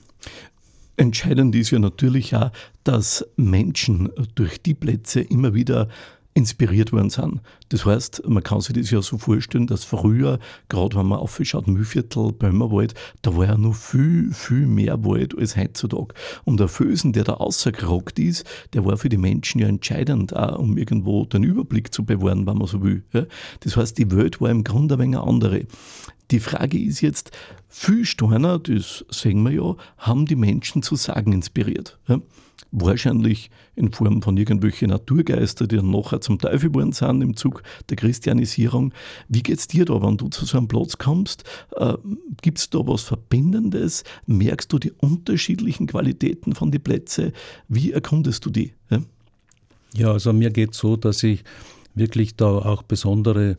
Entscheidend 0.97 1.55
ist 1.55 1.71
ja 1.71 1.79
natürlich 1.79 2.35
auch, 2.35 2.51
dass 2.83 3.27
Menschen 3.37 4.11
durch 4.35 4.63
die 4.63 4.75
Plätze 4.75 5.21
immer 5.21 5.53
wieder 5.53 5.89
inspiriert 6.37 6.93
worden 6.93 7.09
sind. 7.09 7.41
Das 7.71 7.87
heißt, 7.87 8.29
man 8.29 8.43
kann 8.43 8.61
sich 8.61 8.77
das 8.77 8.91
ja 8.91 9.01
so 9.01 9.17
vorstellen, 9.17 9.67
dass 9.67 9.85
früher, 9.85 10.39
gerade 10.69 10.95
wenn 10.97 11.07
man 11.07 11.19
aufschaut, 11.19 11.67
Mühlviertel, 11.67 12.33
Böhmerwald, 12.33 12.93
da 13.23 13.35
war 13.35 13.47
ja 13.47 13.57
noch 13.57 13.75
viel, 13.75 14.33
viel 14.35 14.67
mehr 14.67 15.03
Wald 15.03 15.37
als 15.37 15.57
heutzutage. 15.57 16.15
Und 16.45 16.61
der 16.61 16.69
Fösen, 16.69 17.15
der 17.15 17.25
da 17.25 17.33
rausgerockt 17.33 18.19
ist, 18.19 18.45
der 18.75 18.85
war 18.85 18.99
für 18.99 19.09
die 19.09 19.17
Menschen 19.17 19.63
ja 19.63 19.67
entscheidend, 19.67 20.37
auch 20.37 20.59
um 20.59 20.77
irgendwo 20.77 21.25
den 21.25 21.43
Überblick 21.43 21.93
zu 21.93 22.05
bewahren, 22.05 22.47
wenn 22.47 22.59
man 22.59 22.67
so 22.67 22.83
will. 22.83 23.03
Das 23.61 23.77
heißt, 23.77 23.97
die 23.97 24.11
Welt 24.11 24.39
war 24.39 24.51
im 24.51 24.63
Grunde 24.63 24.97
ein 24.97 25.01
wenig 25.01 25.19
andere. 25.19 25.67
Die 26.31 26.41
Frage 26.41 26.79
ist 26.79 27.01
jetzt, 27.01 27.31
viel 27.69 28.05
Steiner, 28.05 28.59
das 28.59 29.07
sehen 29.09 29.43
wir 29.43 29.53
ja, 29.53 29.77
haben 29.97 30.27
die 30.27 30.37
Menschen 30.37 30.83
zu 30.83 30.97
sagen 30.97 31.33
inspiriert 31.33 31.99
wahrscheinlich 32.73 33.51
in 33.75 33.93
Form 33.93 34.23
von 34.23 34.37
irgendwelchen 34.37 34.91
Naturgeister, 34.91 35.67
die 35.67 35.77
dann 35.77 35.91
nachher 35.91 36.21
zum 36.21 36.39
Teufel 36.39 36.71
geworden 36.71 36.93
sind 36.93 37.23
im 37.23 37.37
Zug 37.37 37.63
der 37.89 37.97
Christianisierung. 37.97 38.93
Wie 39.29 39.43
geht 39.43 39.59
es 39.59 39.69
dir 39.69 39.85
da, 39.85 40.03
wenn 40.03 40.17
du 40.17 40.29
zu 40.29 40.45
so 40.45 40.59
einem 40.59 40.69
Platz 40.69 40.99
kommst? 40.99 41.45
Äh, 41.77 41.95
Gibt 42.43 42.59
es 42.59 42.71
da 42.71 42.79
was 42.81 43.03
Verbindendes? 43.03 44.05
Merkst 44.27 44.73
du 44.73 44.79
die 44.79 44.93
unterschiedlichen 44.93 45.87
Qualitäten 45.87 46.55
von 46.55 46.71
den 46.71 46.83
Plätzen? 46.83 47.33
Wie 47.69 47.93
erkundest 47.93 48.45
du 48.47 48.51
die? 48.51 48.73
Ja, 48.91 48.99
ja 49.95 50.13
also 50.13 50.33
mir 50.33 50.51
geht 50.51 50.73
es 50.73 50.79
so, 50.79 50.97
dass 50.97 51.23
ich 51.23 51.45
wirklich 51.95 52.37
da 52.37 52.47
auch 52.47 52.83
besondere 52.83 53.57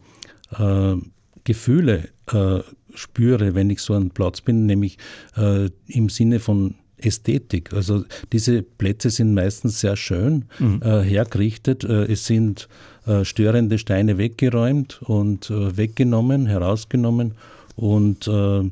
äh, 0.57 0.95
Gefühle 1.43 2.09
äh, 2.31 2.59
spüre, 2.93 3.55
wenn 3.55 3.69
ich 3.69 3.81
so 3.81 3.93
an 3.93 4.09
Platz 4.09 4.41
bin, 4.41 4.65
nämlich 4.65 4.97
äh, 5.35 5.69
im 5.87 6.09
Sinne 6.09 6.39
von 6.39 6.75
Ästhetik. 6.99 7.73
Also 7.73 8.05
diese 8.31 8.63
Plätze 8.63 9.09
sind 9.09 9.33
meistens 9.33 9.79
sehr 9.79 9.95
schön 9.95 10.45
mhm. 10.59 10.81
äh, 10.83 11.01
hergerichtet. 11.01 11.83
Äh, 11.83 12.11
es 12.11 12.25
sind 12.25 12.67
äh, 13.05 13.23
störende 13.23 13.77
Steine 13.77 14.17
weggeräumt 14.17 15.01
und 15.03 15.49
äh, 15.49 15.77
weggenommen, 15.77 16.47
herausgenommen 16.47 17.35
und 17.75 18.27
äh, 18.27 18.69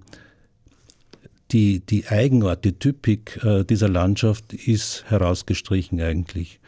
die, 1.51 1.79
die 1.79 2.07
Eigenart, 2.07 2.65
die 2.65 2.73
Typik 2.73 3.39
äh, 3.43 3.63
dieser 3.63 3.87
Landschaft 3.87 4.53
ist 4.53 5.05
herausgestrichen 5.07 6.01
eigentlich. 6.01 6.59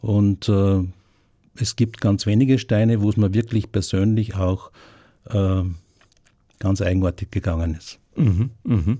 Und 0.00 0.48
es 1.58 1.74
gibt 1.74 2.00
ganz 2.00 2.26
wenige 2.26 2.60
Steine, 2.60 3.02
wo 3.02 3.10
es 3.10 3.16
mir 3.16 3.34
wirklich 3.34 3.72
persönlich 3.72 4.36
auch 4.36 4.70
ganz 6.60 6.80
eigenartig 6.80 7.32
gegangen 7.32 7.74
ist. 7.74 7.98
Mhm, 8.14 8.50
mh. 8.62 8.98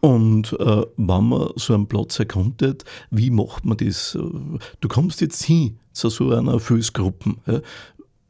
Und 0.00 0.52
äh, 0.54 0.82
wenn 0.96 1.28
man 1.28 1.50
so 1.56 1.74
einen 1.74 1.86
Platz 1.86 2.18
erkundet, 2.18 2.84
wie 3.10 3.30
macht 3.30 3.64
man 3.64 3.76
das? 3.76 4.18
Du 4.80 4.88
kommst 4.88 5.20
jetzt 5.20 5.42
hin 5.44 5.78
zu 5.92 6.10
so 6.10 6.30
einer 6.30 6.60
Felsgruppe. 6.60 7.34
Ja? 7.46 7.60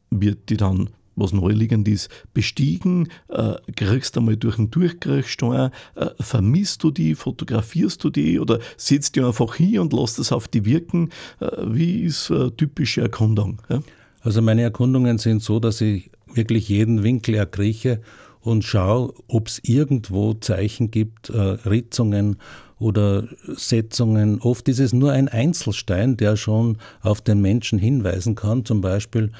Wird 0.09 0.49
die 0.49 0.57
dann 0.57 0.89
was 1.15 1.33
naheliegend 1.33 1.87
ist, 1.87 2.09
bestiegen, 2.33 3.09
äh, 3.29 3.55
kriegst 3.75 4.15
du 4.15 4.19
einmal 4.19 4.37
durch 4.37 4.57
den 4.57 4.69
Durchgriffstein, 4.69 5.71
äh, 5.95 6.09
vermisst 6.19 6.83
du 6.83 6.91
die, 6.91 7.15
fotografierst 7.15 8.03
du 8.03 8.09
die 8.09 8.39
oder 8.39 8.59
setzt 8.77 9.15
du 9.15 9.25
einfach 9.25 9.55
hin 9.55 9.79
und 9.79 9.93
lässt 9.93 10.19
es 10.19 10.31
auf 10.31 10.47
die 10.47 10.65
wirken? 10.65 11.09
Äh, 11.39 11.47
wie 11.67 12.01
ist 12.01 12.29
äh, 12.29 12.51
typische 12.51 13.01
Erkundung? 13.01 13.61
Ja? 13.69 13.81
Also 14.21 14.41
meine 14.41 14.63
Erkundungen 14.63 15.17
sind 15.17 15.41
so, 15.41 15.59
dass 15.59 15.81
ich 15.81 16.09
wirklich 16.33 16.67
jeden 16.67 17.03
Winkel 17.03 17.35
erkrieche 17.35 18.01
und 18.45 18.63
schaue, 18.63 19.11
ob 19.27 19.47
es 19.47 19.59
irgendwo 19.63 20.35
Zeichen 20.35 20.91
gibt, 20.91 21.29
äh, 21.29 21.39
Ritzungen 21.39 22.37
oder 22.77 23.27
Setzungen. 23.55 24.39
Oft 24.39 24.69
ist 24.69 24.79
es 24.79 24.93
nur 24.93 25.11
ein 25.11 25.27
Einzelstein, 25.27 26.15
der 26.15 26.37
schon 26.37 26.77
auf 27.01 27.21
den 27.21 27.41
Menschen 27.41 27.79
hinweisen 27.79 28.35
kann. 28.35 28.63
Zum 28.63 28.81
Beispiel 28.81 29.31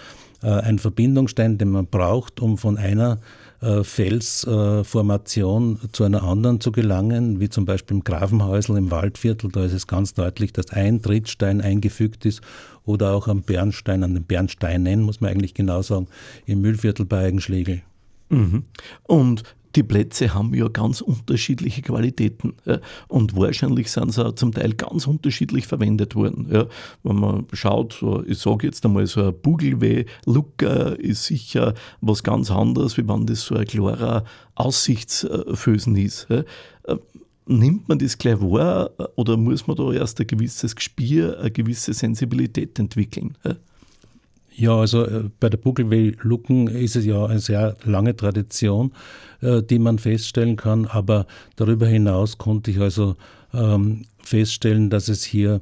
äh, 0.41 0.47
ein 0.47 0.79
Verbindungsstein, 0.79 1.59
den 1.59 1.69
man 1.69 1.85
braucht, 1.85 2.41
um 2.41 2.57
von 2.57 2.79
einer 2.79 3.19
äh, 3.61 3.83
Felsformation 3.83 5.79
äh, 5.83 5.91
zu 5.91 6.03
einer 6.03 6.23
anderen 6.23 6.59
zu 6.59 6.71
gelangen, 6.71 7.39
wie 7.39 7.49
zum 7.49 7.65
Beispiel 7.65 7.97
im 7.97 8.03
Grafenhäusl 8.03 8.75
im 8.75 8.89
Waldviertel. 8.89 9.51
Da 9.51 9.65
ist 9.65 9.73
es 9.73 9.85
ganz 9.85 10.15
deutlich, 10.15 10.51
dass 10.51 10.71
ein 10.71 11.03
Trittstein 11.03 11.61
eingefügt 11.61 12.25
ist 12.25 12.41
oder 12.85 13.13
auch 13.13 13.27
am 13.27 13.43
Bernstein, 13.43 14.03
an 14.03 14.15
den 14.15 14.23
Bernsteinen, 14.23 15.01
muss 15.03 15.21
man 15.21 15.29
eigentlich 15.29 15.53
genau 15.53 15.83
sagen, 15.83 16.07
im 16.47 16.61
Mühlviertel 16.61 17.05
bei 17.05 17.25
Eigenschlegel. 17.25 17.83
Mhm. 18.29 18.63
Und 19.03 19.43
die 19.75 19.83
Plätze 19.83 20.33
haben 20.33 20.53
ja 20.53 20.67
ganz 20.69 21.01
unterschiedliche 21.01 21.81
Qualitäten. 21.81 22.53
Ja, 22.65 22.79
und 23.07 23.35
wahrscheinlich 23.35 23.91
sind 23.91 24.13
sie 24.13 24.25
auch 24.25 24.33
zum 24.35 24.53
Teil 24.53 24.73
ganz 24.73 25.05
unterschiedlich 25.05 25.67
verwendet 25.67 26.15
worden. 26.15 26.47
Ja, 26.51 26.67
wenn 27.03 27.17
man 27.17 27.45
schaut, 27.53 27.93
so, 27.93 28.23
ich 28.25 28.39
sage 28.39 28.67
jetzt 28.67 28.85
einmal, 28.85 29.05
so 29.07 29.21
ein 29.21 29.33
Bugelweh-Lucker 29.41 30.97
ist 30.99 31.25
sicher 31.25 31.73
was 32.01 32.23
ganz 32.23 32.51
anderes, 32.51 32.97
wie 32.97 33.07
wenn 33.07 33.25
das 33.25 33.41
so 33.41 33.55
ein 33.55 33.65
klarer 33.65 34.23
Aussichtsfösen 34.55 35.97
ist. 35.97 36.27
Ja, 36.29 36.43
nimmt 37.45 37.87
man 37.89 37.99
das 37.99 38.17
gleich 38.17 38.39
wahr 38.41 38.91
oder 39.15 39.37
muss 39.37 39.67
man 39.67 39.75
da 39.75 39.91
erst 39.91 40.19
ein 40.19 40.27
gewisses 40.27 40.75
Gespür, 40.75 41.39
eine 41.39 41.51
gewisse 41.51 41.93
Sensibilität 41.93 42.79
entwickeln? 42.79 43.37
Ja, 44.57 44.73
also 44.77 45.05
äh, 45.05 45.29
bei 45.39 45.49
der 45.49 45.57
Buckelweh-Lucken 45.57 46.67
ist 46.67 46.95
es 46.95 47.05
ja 47.05 47.25
eine 47.25 47.39
sehr 47.39 47.75
lange 47.83 48.15
Tradition, 48.15 48.93
äh, 49.41 49.61
die 49.61 49.79
man 49.79 49.99
feststellen 49.99 50.55
kann, 50.55 50.85
aber 50.85 51.25
darüber 51.57 51.87
hinaus 51.87 52.37
konnte 52.37 52.71
ich 52.71 52.79
also 52.79 53.17
ähm, 53.53 54.05
feststellen, 54.23 54.89
dass 54.89 55.09
es 55.09 55.25
hier 55.25 55.59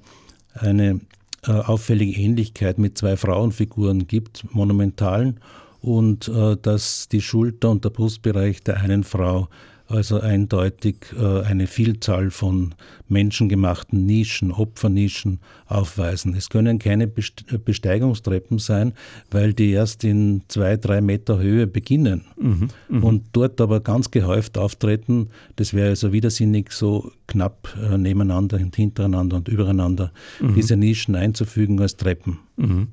eine 0.54 1.02
äh, 1.48 1.52
auffällige 1.52 2.22
Ähnlichkeit 2.22 2.78
mit 2.78 2.96
zwei 2.96 3.18
Frauenfiguren 3.18 4.06
gibt, 4.08 4.46
monumentalen, 4.54 5.40
und 5.82 6.32
dass 6.62 7.10
die 7.10 7.20
Schulter 7.20 7.70
und 7.70 7.84
der 7.84 7.90
Brustbereich 7.90 8.64
der 8.64 8.80
einen 8.80 9.04
Frau 9.04 9.50
also 9.94 10.20
eindeutig 10.20 11.14
äh, 11.18 11.42
eine 11.42 11.68
Vielzahl 11.68 12.32
von 12.32 12.76
menschengemachten 13.08 14.06
Nischen, 14.06 14.52
Opfernischen 14.52 15.40
aufweisen. 15.68 16.36
Es 16.36 16.50
können 16.50 16.80
keine 16.80 17.08
Besteigungstreppen 17.08 18.60
sein, 18.60 18.94
weil 19.32 19.54
die 19.54 19.72
erst 19.72 20.04
in 20.04 20.44
zwei, 20.48 20.78
drei 20.78 21.02
Meter 21.02 21.40
Höhe 21.40 21.68
beginnen 21.68 22.26
mhm, 22.38 22.70
mh. 22.90 23.06
und 23.06 23.24
dort 23.34 23.62
aber 23.62 23.80
ganz 23.80 24.12
gehäuft 24.12 24.58
auftreten. 24.58 25.30
Das 25.56 25.74
wäre 25.74 25.90
also 25.90 26.12
widersinnig, 26.12 26.72
so 26.72 27.12
knapp 27.28 27.76
äh, 27.82 27.98
nebeneinander 27.98 28.58
und 28.58 28.76
hintereinander 28.76 29.38
und 29.38 29.48
übereinander 29.48 30.12
mhm. 30.40 30.56
diese 30.56 30.76
Nischen 30.76 31.16
einzufügen 31.16 31.80
als 31.80 31.98
Treppen. 31.98 32.40
Mhm. 32.58 32.88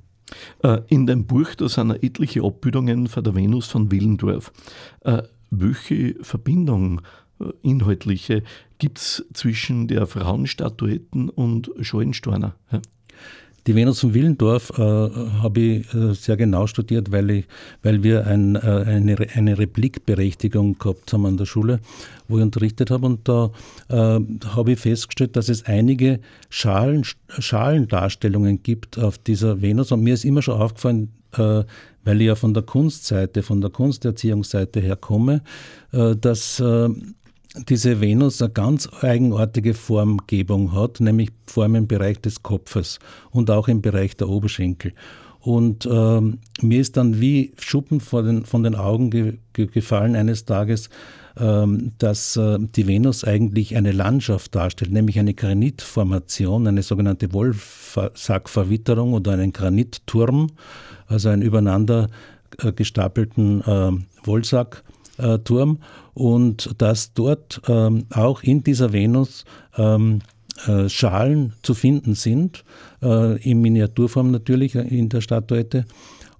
Äh, 0.63 0.81
in 0.89 1.07
dem 1.07 1.27
Buch, 1.27 1.55
da 1.57 1.69
sind 1.69 1.91
etliche 2.03 2.43
Abbildungen 2.43 3.09
von 3.09 3.25
der 3.25 3.35
Venus 3.35 3.67
von 3.67 3.91
Willendorf 3.91 4.53
welche 5.51 6.15
Verbindung 6.23 7.03
äh, 7.41 7.45
inhaltliche 7.63 8.43
gibt 8.79 8.99
es 8.99 9.27
zwischen 9.35 9.89
der 9.89 10.07
Frauenstatuetten 10.07 11.29
und 11.29 11.71
Schollensteiner? 11.81 12.55
Ja? 12.73 12.81
Die 13.67 13.75
Venus 13.75 14.01
von 14.01 14.15
Willendorf 14.15 14.71
äh, 14.79 14.83
habe 14.83 15.61
ich 15.61 15.95
äh, 15.95 16.15
sehr 16.15 16.39
genau 16.39 16.67
studiert, 16.67 17.13
weil, 17.13 17.31
ich, 17.31 17.45
weil 17.83 18.03
wir 18.03 18.27
ein, 18.27 18.57
äh, 18.57 18.59
eine, 18.59 19.17
eine 19.35 19.59
Replikberechtigung 19.59 20.79
gehabt 20.79 21.13
haben 21.13 21.27
an 21.27 21.37
der 21.37 21.45
Schule, 21.45 21.81
wo 22.27 22.39
ich 22.39 22.43
unterrichtet 22.43 22.91
habe. 22.91 23.05
Und 23.05 23.29
da 23.29 23.51
äh, 23.89 24.19
habe 24.47 24.73
ich 24.73 24.81
festgestellt, 24.81 25.37
dass 25.37 25.51
es 25.51 25.67
einige 25.67 26.21
Schalen, 26.49 27.05
Schalendarstellungen 27.39 28.63
gibt 28.63 28.99
auf 28.99 29.19
dieser 29.19 29.61
Venus. 29.61 29.93
Und 29.93 30.03
mir 30.03 30.15
ist 30.15 30.25
immer 30.25 30.41
schon 30.41 30.59
aufgefallen, 30.59 31.11
äh, 31.37 31.65
weil 32.05 32.21
ich 32.21 32.27
ja 32.27 32.35
von 32.35 32.55
der 32.55 32.63
Kunstseite, 32.63 33.43
von 33.43 33.61
der 33.61 33.71
Kunsterziehungsseite 33.71 34.81
her 34.81 34.97
komme, 34.97 35.43
äh, 35.93 36.17
dass 36.17 36.61
äh, 36.61 36.89
diese 37.69 38.01
Venus 38.01 38.41
eine 38.41 38.53
ganz 38.53 38.89
eigenartige 39.03 39.75
Formgebung 39.75 40.73
hat, 40.73 41.01
nämlich 41.01 41.31
Form 41.47 41.75
im 41.75 41.87
Bereich 41.89 42.21
des 42.21 42.43
Kopfes 42.43 43.01
und 43.31 43.51
auch 43.51 43.69
im 43.69 43.83
Bereich 43.83 44.17
der 44.17 44.29
Oberschenkel. 44.29 44.93
Und 45.41 45.89
ähm, 45.91 46.39
mir 46.61 46.81
ist 46.81 46.97
dann 46.97 47.21
wie 47.21 47.53
Schuppen 47.59 48.01
den, 48.13 48.45
von 48.45 48.63
den 48.63 48.75
Augen 48.75 49.11
ge 49.11 49.39
ge 49.53 49.67
gefallen 49.67 50.15
eines 50.15 50.45
Tages, 50.45 50.91
ähm, 51.39 51.93
dass 51.99 52.37
äh, 52.37 52.59
die 52.61 52.87
Venus 52.87 53.25
eigentlich 53.25 53.77
eine 53.77 53.93
Landschaft 53.93 54.55
darstellt, 54.55 54.93
nämlich 54.93 55.19
eine 55.19 55.33
Granitformation, 55.33 56.67
eine 56.67 56.83
sogenannte 56.83 57.33
Wollsackverwitterung 57.33 59.15
oder 59.15 59.33
einen 59.33 59.53
Granitturm 59.53 60.49
also 61.11 61.29
einen 61.29 61.43
übereinander 61.43 62.09
äh, 62.59 62.73
gestapelten 62.73 63.61
äh, 63.63 63.93
Wollsackturm. 64.25 65.79
Und 66.15 66.75
dass 66.79 67.13
dort 67.15 67.61
ähm, 67.69 68.07
auch 68.11 68.43
in 68.43 68.63
dieser 68.63 68.93
Venus 68.93 69.45
ähm, 69.77 70.21
äh, 70.21 70.40
Schalen 70.89 71.53
zu 71.63 71.75
finden 71.75 72.15
sind, 72.15 72.65
äh, 73.03 73.41
in 73.43 73.61
Miniaturform 73.61 74.31
natürlich 74.31 74.75
in 74.75 75.09
der 75.09 75.21
Statuette 75.21 75.85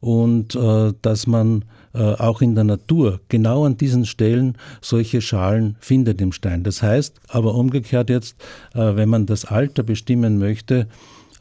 und 0.01 0.55
äh, 0.55 0.93
dass 1.03 1.27
man 1.27 1.65
äh, 1.95 1.99
auch 1.99 2.41
in 2.41 2.55
der 2.55 2.65
Natur 2.65 3.21
genau 3.29 3.65
an 3.65 3.77
diesen 3.77 4.07
Stellen 4.07 4.57
solche 4.81 5.21
Schalen 5.21 5.77
findet 5.81 6.21
im 6.21 6.33
Stein. 6.33 6.65
Das 6.65 6.83
heißt 6.83 7.21
aber 7.29 7.55
umgekehrt 7.55 8.11
jetzt, 8.11 8.37
wenn 8.73 9.09
man 9.09 9.27
das 9.27 9.45
Alter 9.45 9.83
bestimmen 9.83 10.39
möchte, 10.39 10.87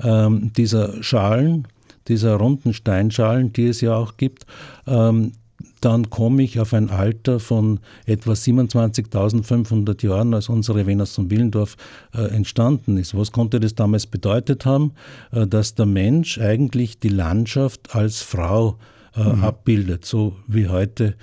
ähm, 0.02 0.52
dieser 0.54 1.04
Schalen, 1.04 1.68
dieser 2.08 2.36
runden 2.36 2.74
Steinschalen, 2.74 3.54
die 3.54 3.68
es 3.68 3.82
ja 3.82 3.96
auch 3.96 4.18
gibt, 4.18 4.46
ähm, 4.88 5.34
dann 5.82 6.10
komme 6.10 6.44
ich 6.44 6.60
auf 6.60 6.74
ein 6.74 6.90
Alter 6.90 7.40
von 7.40 7.80
etwa 8.06 8.34
27.500 8.34 10.06
Jahren, 10.06 10.34
als 10.34 10.50
unsere 10.50 10.86
Venus 10.86 11.16
von 11.16 11.30
Willendorf 11.30 11.78
äh, 12.14 12.24
entstanden 12.36 12.98
ist. 12.98 13.16
Was 13.18 13.32
konnte 13.32 13.60
das 13.60 13.76
damals 13.76 14.08
bedeutet 14.08 14.66
haben? 14.66 14.94
Äh, 15.32 15.48
dass 15.48 15.76
der 15.76 15.86
Mensch 15.86 16.40
eigentlich 16.40 17.00
die 17.00 17.10
Landschaft 17.10 17.96
als 17.96 18.22
Frau 18.22 18.78
äh, 19.16 19.24
mhm. 19.24 19.44
abbildet, 19.44 20.06
so 20.06 20.36
wie 20.48 20.68
heute 20.68 21.16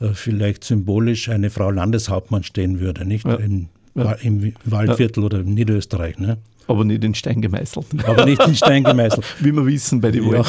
äh, 0.00 0.08
vielleicht 0.14 0.64
symbolisch 0.64 1.28
eine 1.28 1.50
Frau 1.50 1.70
Landeshauptmann 1.70 2.42
stehen 2.42 2.80
würde, 2.80 3.04
nicht? 3.04 3.26
Ja. 3.26 3.34
Im, 3.34 3.68
ja. 3.94 4.12
Im 4.12 4.54
Waldviertel 4.64 5.22
ja. 5.22 5.26
oder 5.26 5.40
in 5.40 5.54
Niederösterreich. 5.54 6.18
Ne? 6.18 6.38
Aber 6.66 6.84
nicht 6.84 7.04
in 7.04 7.14
Stein 7.14 7.40
gemeißelt. 7.40 7.86
Aber 8.06 8.24
nicht 8.24 8.46
in 8.46 8.54
Stein 8.54 8.84
gemeißelt. 8.84 9.24
Wie 9.40 9.52
wir 9.52 9.66
wissen 9.66 10.00
bei 10.00 10.10
den 10.10 10.30
ja. 10.30 10.42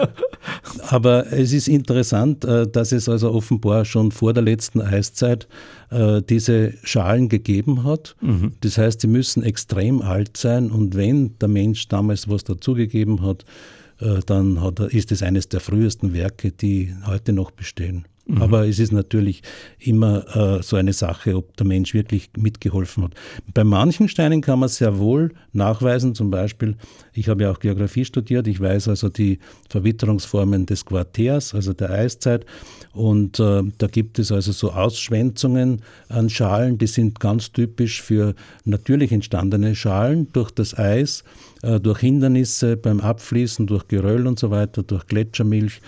Aber 0.88 1.32
es 1.32 1.52
ist 1.52 1.68
interessant, 1.68 2.44
äh, 2.44 2.66
dass 2.66 2.92
es 2.92 3.08
also 3.08 3.32
offenbar 3.32 3.84
schon 3.84 4.12
vor 4.12 4.32
der 4.32 4.42
letzten 4.42 4.80
Eiszeit 4.80 5.48
äh, 5.90 6.20
diese 6.22 6.74
Schalen 6.82 7.28
gegeben 7.28 7.84
hat. 7.84 8.16
Mhm. 8.20 8.52
Das 8.60 8.78
heißt, 8.78 9.00
sie 9.00 9.06
müssen 9.06 9.42
extrem 9.42 10.02
alt 10.02 10.36
sein 10.36 10.70
und 10.70 10.96
wenn 10.96 11.38
der 11.38 11.48
Mensch 11.48 11.88
damals 11.88 12.28
was 12.28 12.44
dazugegeben 12.44 13.22
hat, 13.22 13.44
äh, 14.00 14.20
dann 14.26 14.60
hat 14.60 14.80
er, 14.80 14.92
ist 14.92 15.12
es 15.12 15.22
eines 15.22 15.48
der 15.48 15.60
frühesten 15.60 16.12
Werke, 16.12 16.52
die 16.52 16.94
heute 17.06 17.32
noch 17.32 17.50
bestehen. 17.50 18.06
Mhm. 18.26 18.40
Aber 18.40 18.68
es 18.68 18.78
ist 18.78 18.92
natürlich 18.92 19.42
immer 19.80 20.24
äh, 20.36 20.62
so 20.62 20.76
eine 20.76 20.92
Sache, 20.92 21.36
ob 21.36 21.56
der 21.56 21.66
Mensch 21.66 21.92
wirklich 21.92 22.30
mitgeholfen 22.36 23.04
hat. 23.04 23.14
Bei 23.52 23.64
manchen 23.64 24.08
Steinen 24.08 24.40
kann 24.40 24.60
man 24.60 24.68
sehr 24.68 24.98
wohl 24.98 25.32
nachweisen, 25.52 26.14
zum 26.14 26.30
Beispiel, 26.30 26.76
ich 27.14 27.28
habe 27.28 27.42
ja 27.42 27.50
auch 27.50 27.58
Geografie 27.58 28.04
studiert, 28.04 28.46
ich 28.46 28.60
weiß 28.60 28.88
also 28.88 29.08
die 29.08 29.40
Verwitterungsformen 29.68 30.66
des 30.66 30.84
Quartärs, 30.84 31.52
also 31.54 31.72
der 31.72 31.90
Eiszeit. 31.90 32.46
Und 32.92 33.40
äh, 33.40 33.62
da 33.78 33.86
gibt 33.88 34.18
es 34.18 34.30
also 34.30 34.52
so 34.52 34.70
Ausschwänzungen 34.70 35.82
an 36.08 36.30
Schalen, 36.30 36.78
die 36.78 36.86
sind 36.86 37.18
ganz 37.18 37.50
typisch 37.50 38.02
für 38.02 38.34
natürlich 38.64 39.10
entstandene 39.10 39.74
Schalen 39.74 40.28
durch 40.32 40.50
das 40.52 40.78
Eis, 40.78 41.24
äh, 41.62 41.80
durch 41.80 41.98
Hindernisse 42.00 42.76
beim 42.76 43.00
Abfließen, 43.00 43.66
durch 43.66 43.88
Geröll 43.88 44.26
und 44.28 44.38
so 44.38 44.50
weiter, 44.50 44.82
durch 44.82 45.06
Gletschermilch. 45.06 45.80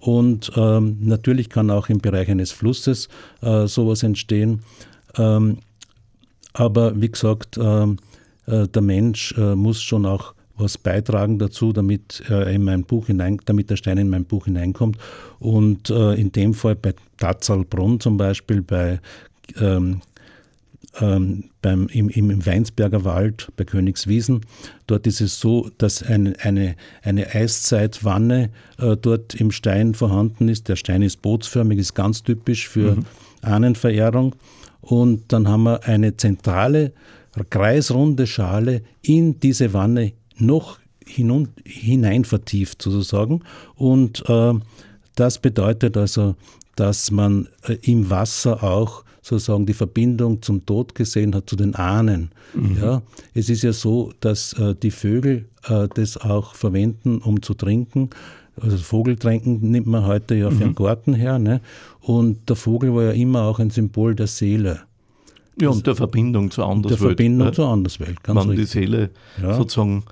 Und 0.00 0.50
ähm, 0.56 0.96
natürlich 1.00 1.50
kann 1.50 1.70
auch 1.70 1.88
im 1.88 1.98
Bereich 1.98 2.28
eines 2.30 2.52
Flusses 2.52 3.08
äh, 3.42 3.66
sowas 3.66 4.02
entstehen. 4.02 4.62
Ähm, 5.16 5.58
aber 6.52 7.00
wie 7.00 7.10
gesagt, 7.10 7.58
ähm, 7.58 7.98
äh, 8.46 8.66
der 8.66 8.82
Mensch 8.82 9.34
äh, 9.36 9.54
muss 9.54 9.80
schon 9.82 10.06
auch 10.06 10.34
was 10.56 10.76
beitragen 10.78 11.38
dazu, 11.38 11.72
damit, 11.72 12.22
äh, 12.28 12.54
in 12.54 12.64
mein 12.64 12.84
Buch 12.84 13.06
hinein, 13.06 13.38
damit 13.46 13.70
der 13.70 13.76
Stein 13.76 13.98
in 13.98 14.10
mein 14.10 14.24
Buch 14.24 14.44
hineinkommt. 14.44 14.98
Und 15.38 15.90
äh, 15.90 16.14
in 16.14 16.32
dem 16.32 16.54
Fall 16.54 16.76
bei 16.76 16.94
Tatzalbrunn 17.16 18.00
zum 18.00 18.16
Beispiel, 18.16 18.62
bei 18.62 19.00
ähm, 19.58 20.02
ähm, 21.00 21.44
beim, 21.62 21.88
im, 21.88 22.08
im 22.10 22.44
Weinsberger 22.44 23.04
Wald 23.04 23.48
bei 23.56 23.64
Königswiesen. 23.64 24.40
Dort 24.86 25.06
ist 25.06 25.20
es 25.20 25.40
so, 25.40 25.70
dass 25.78 26.02
eine, 26.02 26.34
eine, 26.40 26.74
eine 27.02 27.34
Eiszeitwanne 27.34 28.50
äh, 28.78 28.96
dort 28.96 29.34
im 29.34 29.50
Stein 29.50 29.94
vorhanden 29.94 30.48
ist. 30.48 30.68
Der 30.68 30.76
Stein 30.76 31.02
ist 31.02 31.22
bootsförmig, 31.22 31.78
ist 31.78 31.94
ganz 31.94 32.22
typisch 32.22 32.68
für 32.68 32.96
mhm. 32.96 33.04
Ahnenverehrung. 33.42 34.34
Und 34.80 35.32
dann 35.32 35.46
haben 35.48 35.64
wir 35.64 35.84
eine 35.84 36.16
zentrale, 36.16 36.92
kreisrunde 37.50 38.26
Schale 38.26 38.82
in 39.02 39.38
diese 39.38 39.72
Wanne 39.72 40.12
noch 40.36 40.80
hinun, 41.06 41.48
hinein 41.64 42.24
vertieft 42.24 42.82
sozusagen. 42.82 43.42
Und 43.76 44.24
äh, 44.28 44.54
das 45.14 45.38
bedeutet 45.38 45.96
also, 45.96 46.34
dass 46.76 47.10
man 47.10 47.48
äh, 47.66 47.76
im 47.82 48.10
Wasser 48.10 48.62
auch 48.62 49.04
sozusagen 49.22 49.66
die 49.66 49.74
Verbindung 49.74 50.42
zum 50.42 50.64
Tod 50.64 50.94
gesehen 50.94 51.34
hat, 51.34 51.48
zu 51.48 51.56
den 51.56 51.74
Ahnen. 51.74 52.30
Mhm. 52.54 52.78
Ja, 52.80 53.02
es 53.34 53.50
ist 53.50 53.62
ja 53.62 53.72
so, 53.72 54.12
dass 54.20 54.54
äh, 54.54 54.74
die 54.74 54.90
Vögel 54.90 55.46
äh, 55.68 55.88
das 55.94 56.16
auch 56.16 56.54
verwenden, 56.54 57.18
um 57.18 57.42
zu 57.42 57.54
trinken. 57.54 58.10
Also 58.60 58.76
Vogeltränken 58.78 59.70
nimmt 59.70 59.86
man 59.86 60.06
heute 60.06 60.34
ja 60.34 60.50
mhm. 60.50 60.56
für 60.56 60.64
den 60.64 60.74
Garten 60.74 61.14
her. 61.14 61.38
Ne? 61.38 61.60
Und 62.00 62.48
der 62.48 62.56
Vogel 62.56 62.94
war 62.94 63.04
ja 63.04 63.12
immer 63.12 63.42
auch 63.42 63.58
ein 63.58 63.70
Symbol 63.70 64.14
der 64.14 64.26
Seele. 64.26 64.80
Ja, 65.60 65.68
und 65.68 65.86
der 65.86 65.94
Verbindung 65.94 66.50
zur 66.50 66.66
Anderswelt. 66.66 67.00
Der 67.00 67.08
Verbindung 67.08 67.46
ja. 67.48 67.52
zur 67.52 67.68
Anderswelt, 67.68 68.22
ganz 68.22 68.40
Wenn 68.40 68.50
richtig. 68.50 68.70
die 68.70 68.78
Seele 68.78 69.10
ja. 69.42 69.54
sozusagen 69.54 70.04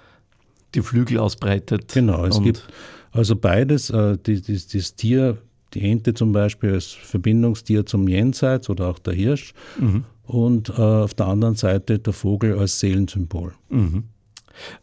die 0.74 0.82
Flügel 0.82 1.18
ausbreitet. 1.18 1.92
Genau, 1.94 2.26
es 2.26 2.42
gibt 2.42 2.68
also 3.12 3.36
beides. 3.36 3.88
Äh, 3.90 4.18
die, 4.18 4.42
die, 4.42 4.60
das 4.72 4.94
Tier 4.94 5.38
die 5.74 5.90
Ente 5.90 6.14
zum 6.14 6.32
Beispiel 6.32 6.72
als 6.72 6.86
Verbindungstier 6.86 7.86
zum 7.86 8.08
Jenseits 8.08 8.70
oder 8.70 8.88
auch 8.88 8.98
der 8.98 9.14
Hirsch 9.14 9.54
mhm. 9.78 10.04
und 10.24 10.70
äh, 10.70 10.72
auf 10.82 11.14
der 11.14 11.26
anderen 11.26 11.54
Seite 11.54 11.98
der 11.98 12.12
Vogel 12.12 12.58
als 12.58 12.80
Seelensymbol. 12.80 13.52
Mhm. 13.68 14.04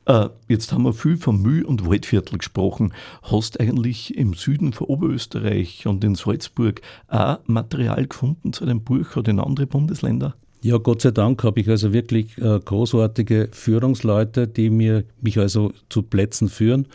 Äh, 0.06 0.30
jetzt 0.48 0.72
haben 0.72 0.84
wir 0.84 0.94
viel 0.94 1.18
vom 1.18 1.42
Mühl- 1.42 1.66
und 1.66 1.86
Waldviertel 1.86 2.38
gesprochen. 2.38 2.94
Hast 3.24 3.60
eigentlich 3.60 4.16
im 4.18 4.34
Süden 4.34 4.74
von 4.74 4.88
Oberösterreich 4.88 5.88
und 5.88 6.04
in 6.04 6.16
Salzburg 6.16 6.82
auch 7.08 7.40
Material 7.46 8.08
gefunden 8.08 8.54
zu 8.54 8.66
dem 8.66 8.84
Buch 8.84 9.16
oder 9.16 9.32
in 9.32 9.40
andere 9.40 9.68
Bundesländer? 9.68 10.36
Ja, 10.66 10.80
Gott 10.80 11.04
sei 11.04 11.12
Dank 11.12 11.44
habe 11.44 11.60
ich 11.60 11.70
also 11.70 11.94
wirklich 11.94 12.40
äh, 12.40 12.60
großartige 12.60 13.50
Führungsleute, 13.52 14.48
die 14.48 14.72
mir, 14.72 15.04
mich 15.22 15.38
also 15.38 15.72
zu 15.90 16.02
Plätzen 16.02 16.50
führen, 16.50 16.88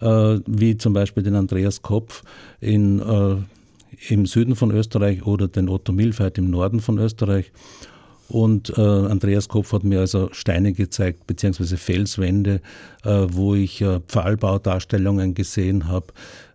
äh, 0.00 0.38
wie 0.46 0.78
zum 0.78 0.94
Beispiel 0.94 1.22
den 1.22 1.34
Andreas 1.34 1.82
Kopf 1.82 2.22
in, 2.62 3.00
äh, 3.00 3.36
im 4.08 4.24
Süden 4.24 4.56
von 4.56 4.70
Österreich 4.70 5.26
oder 5.26 5.46
den 5.46 5.68
Otto 5.68 5.92
Milfeit 5.92 6.38
im 6.38 6.48
Norden 6.48 6.80
von 6.80 6.96
Österreich. 6.96 7.52
Und 8.28 8.72
äh, 8.78 8.80
Andreas 8.80 9.48
Kopf 9.48 9.74
hat 9.74 9.84
mir 9.84 10.00
also 10.00 10.30
Steine 10.32 10.72
gezeigt, 10.72 11.26
beziehungsweise 11.26 11.76
Felswände, 11.76 12.62
äh, 13.04 13.26
wo 13.28 13.54
ich 13.54 13.82
äh, 13.82 14.00
Pfahlbaudarstellungen 14.08 15.34
gesehen 15.34 15.86
habe, 15.86 16.06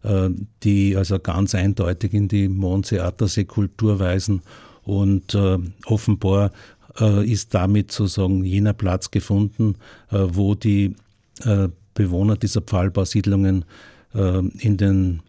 äh, 0.01 0.30
die 0.63 0.98
also 0.98 1.20
ganz 1.20 1.53
eindeutig 1.53 2.15
in 2.15 2.30
die 2.30 2.48
Mondsee-Attersee-Kultur 2.48 4.00
weisen 4.00 4.42
und 4.84 5.34
äh, 5.36 5.58
offenbar 5.86 6.52
äh, 7.00 7.30
ist 7.30 7.54
damit 7.54 7.92
sozusagen 7.92 8.44
jener 8.44 8.74
Platz 8.74 9.12
gefunden, 9.12 9.75
äh, 10.12 10.18
wo 10.30 10.56
die 10.56 10.96
äh, 11.44 11.70
Bewohner 11.94 12.36
dieser 12.36 12.62
Pfahlbausiedlungen 12.62 13.66
äh, 14.13 14.40
in 14.60 14.78
den 14.78 15.22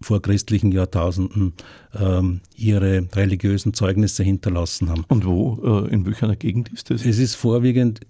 vorchristlichen 0.00 0.70
Jahrtausenden 0.70 1.54
ähm, 1.98 2.40
ihre 2.54 3.08
religiösen 3.14 3.74
Zeugnisse 3.74 4.22
hinterlassen 4.22 4.90
haben. 4.90 5.04
Und 5.08 5.26
wo, 5.26 5.86
äh, 5.86 5.92
in 5.92 6.06
welcher 6.06 6.36
Gegend 6.36 6.68
ist 6.68 6.90
das? 6.90 7.04
Es 7.04 7.18
ist 7.18 7.34
vorwiegend 7.34 8.00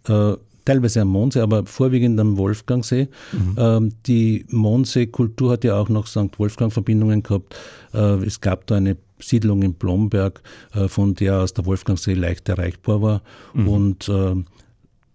teilweise 0.68 1.00
am 1.00 1.08
Mondsee, 1.08 1.40
aber 1.40 1.64
vorwiegend 1.64 2.20
am 2.20 2.36
Wolfgangsee. 2.36 3.08
Mhm. 3.32 3.54
Ähm, 3.56 3.92
die 4.06 4.44
Mondsee-Kultur 4.50 5.52
hat 5.52 5.64
ja 5.64 5.76
auch 5.76 5.88
noch 5.88 6.06
St. 6.06 6.38
Wolfgang-Verbindungen 6.38 7.22
gehabt. 7.22 7.56
Äh, 7.94 8.24
es 8.26 8.42
gab 8.42 8.66
da 8.66 8.76
eine 8.76 8.98
Siedlung 9.20 9.62
in 9.62 9.74
Blomberg, 9.74 10.42
äh, 10.74 10.88
von 10.88 11.14
der 11.14 11.40
aus 11.40 11.54
der 11.54 11.66
Wolfgangsee 11.66 12.14
leicht 12.14 12.48
erreichbar 12.48 13.02
war. 13.02 13.22
Mhm. 13.54 13.68
Und 13.68 14.08
äh, 14.08 14.34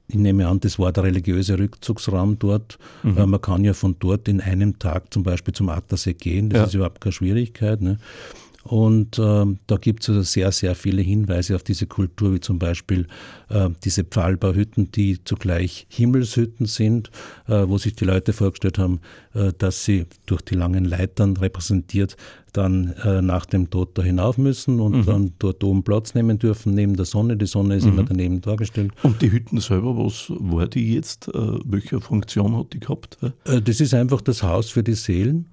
ich 0.08 0.16
nehme 0.16 0.48
an, 0.48 0.60
das 0.60 0.78
war 0.78 0.92
der 0.92 1.04
religiöse 1.04 1.58
Rückzugsraum 1.58 2.38
dort. 2.38 2.78
Mhm. 3.04 3.18
Äh, 3.18 3.26
man 3.26 3.42
kann 3.42 3.64
ja 3.64 3.74
von 3.74 3.96
dort 4.00 4.28
in 4.28 4.42
einem 4.42 4.78
Tag 4.80 5.14
zum 5.14 5.24
Beispiel 5.24 5.54
zum 5.54 5.70
Attersee 5.70 6.14
gehen, 6.14 6.50
das 6.50 6.60
ja. 6.60 6.66
ist 6.66 6.74
überhaupt 6.76 7.02
keine 7.02 7.14
Schwierigkeit. 7.14 7.82
Ne? 7.82 7.98
Und 8.64 9.20
äh, 9.20 9.46
da 9.68 9.78
gibt 9.78 10.04
es 10.04 10.10
also 10.10 10.22
sehr, 10.22 10.52
sehr 10.54 10.74
viele 10.74 11.02
Hinweise 11.02 11.56
auf 11.56 11.64
diese 11.64 11.86
Kultur, 11.86 12.34
wie 12.34 12.40
zum 12.40 12.60
Beispiel 12.60 13.08
äh, 13.50 13.70
diese 13.84 14.06
Pfahlbauhütten, 14.06 14.90
die 14.92 15.22
zugleich 15.24 15.86
Himmelshütten 15.90 16.66
sind, 16.66 17.12
äh, 17.48 17.68
wo 17.68 17.78
sich 17.78 17.96
die 17.96 18.06
Leute 18.06 18.32
vorgestellt 18.32 18.78
haben, 18.78 19.02
äh, 19.34 19.52
dass 19.58 19.84
sie 19.84 20.06
durch 20.26 20.42
die 20.44 20.56
langen 20.56 20.86
Leitern 20.86 21.36
repräsentiert 21.36 22.16
dann 22.54 22.94
äh, 23.04 23.22
nach 23.22 23.48
dem 23.48 23.70
Tod 23.70 23.98
da 23.98 24.04
hinauf 24.04 24.38
müssen 24.38 24.80
und 24.80 24.96
mhm. 24.96 25.06
dann 25.06 25.34
dort 25.40 25.64
oben 25.64 25.84
Platz 25.84 26.14
nehmen 26.14 26.38
dürfen, 26.38 26.76
neben 26.76 26.96
der 26.96 27.06
Sonne. 27.06 27.36
Die 27.36 27.48
Sonne 27.48 27.76
ist 27.76 27.86
mhm. 27.86 27.94
immer 27.94 28.04
daneben 28.04 28.42
dargestellt. 28.42 28.92
Und 29.02 29.22
die 29.24 29.32
Hütten 29.32 29.60
selber, 29.60 29.98
was 29.98 30.28
war 30.30 30.68
die 30.68 30.94
jetzt? 30.94 31.28
Äh, 31.30 31.32
welche 31.66 32.00
Funktion 32.00 32.56
hat 32.56 32.72
die 32.74 32.80
gehabt? 32.80 33.18
das 33.46 33.82
ist 33.82 33.94
einfach 33.94 34.22
das 34.22 34.44
Haus 34.44 34.70
für 34.70 34.84
die 34.84 34.94
Seelen. 34.94 35.48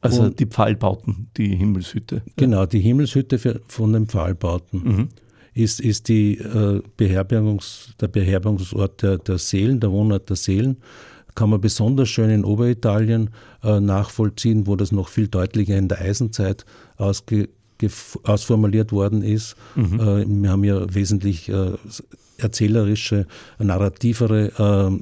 Also 0.00 0.22
und 0.22 0.38
die 0.38 0.46
Pfahlbauten, 0.46 1.28
die 1.36 1.56
Himmelshütte. 1.56 2.22
Genau, 2.36 2.66
die 2.66 2.80
Himmelshütte 2.80 3.38
für, 3.38 3.60
von 3.66 3.92
den 3.92 4.06
Pfahlbauten 4.06 4.82
mhm. 4.82 5.08
ist, 5.54 5.80
ist 5.80 6.08
die, 6.08 6.38
äh, 6.38 6.80
Beherbergungs, 6.96 7.94
der 8.00 8.08
Beherbergungsort 8.08 9.02
der, 9.02 9.18
der 9.18 9.38
Seelen, 9.38 9.80
der 9.80 9.90
Wohnort 9.90 10.28
der 10.28 10.36
Seelen. 10.36 10.76
Kann 11.34 11.50
man 11.50 11.60
besonders 11.60 12.08
schön 12.08 12.30
in 12.30 12.44
Oberitalien 12.44 13.30
äh, 13.62 13.80
nachvollziehen, 13.80 14.66
wo 14.66 14.76
das 14.76 14.92
noch 14.92 15.08
viel 15.08 15.28
deutlicher 15.28 15.76
in 15.76 15.88
der 15.88 16.00
Eisenzeit 16.00 16.64
ausformuliert 16.96 18.92
worden 18.92 19.22
ist. 19.22 19.56
Mhm. 19.76 20.00
Äh, 20.00 20.42
wir 20.42 20.50
haben 20.50 20.64
ja 20.64 20.94
wesentlich 20.94 21.48
äh, 21.48 21.72
erzählerische, 22.38 23.26
narrativere 23.58 24.90
äh, 24.90 24.98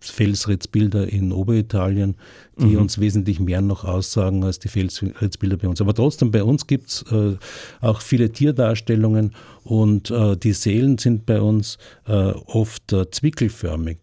Felsritzbilder 0.00 1.08
in 1.08 1.32
Oberitalien, 1.32 2.16
die 2.58 2.66
mhm. 2.66 2.82
uns 2.82 2.98
wesentlich 2.98 3.40
mehr 3.40 3.60
noch 3.60 3.84
aussagen 3.84 4.44
als 4.44 4.58
die 4.58 4.68
Felsritzbilder 4.68 5.56
bei 5.56 5.68
uns. 5.68 5.80
Aber 5.80 5.94
trotzdem, 5.94 6.30
bei 6.30 6.42
uns 6.42 6.66
gibt 6.66 6.88
es 6.88 7.04
äh, 7.12 7.36
auch 7.80 8.00
viele 8.00 8.30
Tierdarstellungen 8.30 9.32
und 9.64 10.10
äh, 10.10 10.36
die 10.36 10.52
Seelen 10.52 10.98
sind 10.98 11.26
bei 11.26 11.40
uns 11.40 11.78
äh, 12.06 12.12
oft 12.12 12.92
äh, 12.92 13.10
zwickelförmig. 13.10 13.98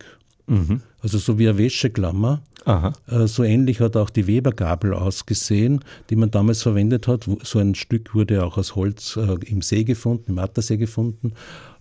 Mhm. 0.47 0.81
Also 1.01 1.17
so 1.17 1.39
wie 1.39 1.47
eine 1.47 1.57
Wäscheklammer. 1.57 2.41
Aha. 2.65 2.93
Äh, 3.07 3.27
so 3.27 3.43
ähnlich 3.43 3.79
hat 3.79 3.95
auch 3.95 4.09
die 4.09 4.25
Webergabel 4.25 4.93
ausgesehen, 4.93 5.81
die 6.09 6.15
man 6.15 6.31
damals 6.31 6.63
verwendet 6.63 7.07
hat. 7.07 7.27
So 7.43 7.59
ein 7.59 7.75
Stück 7.75 8.15
wurde 8.15 8.43
auch 8.43 8.57
aus 8.57 8.75
Holz 8.75 9.15
äh, 9.17 9.35
im 9.45 9.61
See 9.61 9.83
gefunden, 9.83 10.31
im 10.31 10.39
Attersee 10.39 10.77
gefunden. 10.77 11.33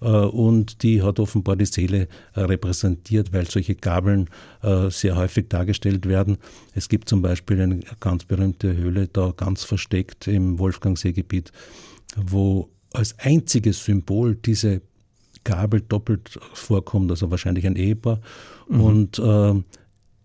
Äh, 0.03 0.09
und 0.09 0.83
die 0.83 1.03
hat 1.03 1.20
offenbar 1.20 1.57
die 1.57 1.64
Seele 1.66 2.09
repräsentiert, 2.35 3.33
weil 3.33 3.48
solche 3.50 3.74
Gabeln 3.74 4.29
sehr 4.88 5.16
häufig 5.16 5.48
dargestellt 5.48 6.07
werden. 6.07 6.38
Es 6.74 6.88
gibt 6.88 7.09
zum 7.09 7.22
Beispiel 7.22 7.61
eine 7.61 7.81
ganz 8.00 8.24
berühmte 8.24 8.77
Höhle 8.77 9.09
da 9.09 9.33
ganz 9.37 9.62
versteckt 9.64 10.27
im 10.27 10.59
Wolfgangseegebiet, 10.59 11.53
wo 12.16 12.70
als 12.92 13.18
einziges 13.18 13.85
Symbol 13.85 14.37
diese 14.37 14.81
Gabel 15.45 15.81
doppelt 15.81 16.39
vorkommt, 16.53 17.11
also 17.11 17.31
wahrscheinlich 17.31 17.67
ein 17.67 17.77
Ehepaar. 17.77 18.21
Mhm. 18.69 18.81
Und 18.81 19.19
äh, 19.19 19.55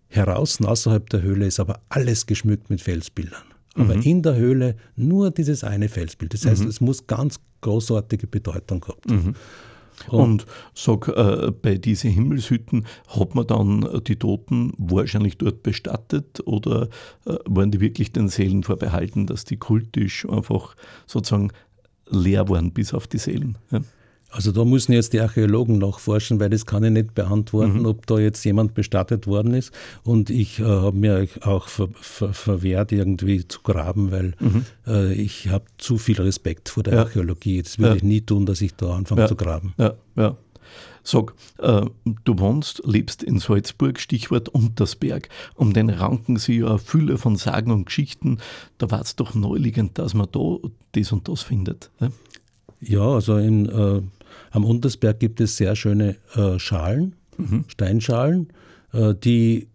Heraus, 0.08 0.60
außerhalb 0.60 1.08
der 1.10 1.22
Höhle, 1.22 1.46
ist 1.46 1.60
aber 1.60 1.80
alles 1.88 2.26
geschmückt 2.26 2.68
mit 2.68 2.80
Felsbildern. 2.80 3.42
Aber 3.74 3.96
mhm. 3.96 4.02
in 4.02 4.22
der 4.22 4.34
Höhle 4.34 4.76
nur 4.96 5.30
dieses 5.30 5.62
eine 5.62 5.88
Felsbild. 5.88 6.34
Das 6.34 6.44
heißt, 6.44 6.62
mhm. 6.62 6.68
es 6.68 6.80
muss 6.80 7.06
ganz 7.06 7.38
großartige 7.60 8.26
Bedeutung 8.26 8.80
gehabt 8.80 9.10
haben. 9.10 9.26
Mhm. 9.26 9.34
Und, 10.08 10.22
und 10.22 10.46
sag, 10.74 11.08
äh, 11.08 11.50
bei 11.50 11.76
diesen 11.76 12.10
Himmelshütten 12.10 12.86
hat 13.08 13.34
man 13.34 13.46
dann 13.46 14.02
die 14.06 14.16
Toten 14.16 14.72
wahrscheinlich 14.78 15.36
dort 15.36 15.62
bestattet 15.62 16.40
oder 16.46 16.88
äh, 17.26 17.36
waren 17.44 17.70
die 17.70 17.80
wirklich 17.80 18.12
den 18.12 18.28
Seelen 18.28 18.62
vorbehalten, 18.62 19.26
dass 19.26 19.44
die 19.44 19.58
kultisch 19.58 20.26
einfach 20.28 20.74
sozusagen 21.06 21.52
leer 22.06 22.48
waren 22.48 22.72
bis 22.72 22.94
auf 22.94 23.06
die 23.06 23.18
Seelen? 23.18 23.58
Ja? 23.70 23.80
Also 24.32 24.52
da 24.52 24.64
müssen 24.64 24.92
jetzt 24.92 25.12
die 25.12 25.20
Archäologen 25.20 25.78
nachforschen, 25.78 26.38
weil 26.38 26.50
das 26.50 26.64
kann 26.64 26.84
ich 26.84 26.90
nicht 26.90 27.14
beantworten, 27.14 27.80
mhm. 27.80 27.86
ob 27.86 28.06
da 28.06 28.18
jetzt 28.18 28.44
jemand 28.44 28.74
bestattet 28.74 29.26
worden 29.26 29.54
ist. 29.54 29.72
Und 30.04 30.30
ich 30.30 30.60
äh, 30.60 30.64
habe 30.64 30.96
mir 30.96 31.26
auch 31.42 31.68
ver, 31.68 31.88
ver, 31.94 32.32
verwehrt, 32.32 32.92
irgendwie 32.92 33.46
zu 33.46 33.60
graben, 33.62 34.12
weil 34.12 34.34
mhm. 34.38 34.64
äh, 34.86 35.12
ich 35.14 35.48
habe 35.48 35.64
zu 35.78 35.98
viel 35.98 36.20
Respekt 36.20 36.68
vor 36.68 36.84
der 36.84 36.94
ja. 36.94 37.00
Archäologie. 37.00 37.62
Das 37.62 37.78
würde 37.78 37.90
ja. 37.90 37.96
ich 37.96 38.02
nie 38.04 38.20
tun, 38.20 38.46
dass 38.46 38.60
ich 38.60 38.74
da 38.74 38.94
anfange 38.94 39.22
ja. 39.22 39.28
zu 39.28 39.34
graben. 39.34 39.74
Ja, 39.78 39.94
ja. 40.16 40.36
Sag, 41.02 41.34
äh, 41.58 41.86
du 42.24 42.38
wohnst, 42.38 42.82
lebst 42.84 43.22
in 43.22 43.38
Salzburg, 43.38 43.98
Stichwort 43.98 44.48
Untersberg. 44.48 45.28
Um 45.54 45.72
den 45.72 45.90
ranken 45.90 46.36
sie 46.36 46.58
ja 46.58 46.68
eine 46.68 46.78
Fülle 46.78 47.18
von 47.18 47.36
Sagen 47.36 47.72
und 47.72 47.86
Geschichten. 47.86 48.38
Da 48.78 48.90
war 48.90 49.00
es 49.00 49.16
doch 49.16 49.34
neuliegend, 49.34 49.98
dass 49.98 50.14
man 50.14 50.28
da 50.30 50.58
das 50.92 51.10
und 51.10 51.26
das 51.26 51.42
findet. 51.42 51.90
Ne? 52.00 52.12
Ja, 52.80 53.02
also 53.02 53.36
in, 53.36 53.66
äh, 53.66 54.02
am 54.50 54.64
Untersberg 54.64 55.20
gibt 55.20 55.40
es 55.40 55.56
sehr 55.56 55.76
schöne 55.76 56.16
äh, 56.34 56.58
Schalen, 56.58 57.14
mhm. 57.36 57.64
Steinschalen, 57.68 58.48
äh, 58.92 59.14
die 59.14 59.68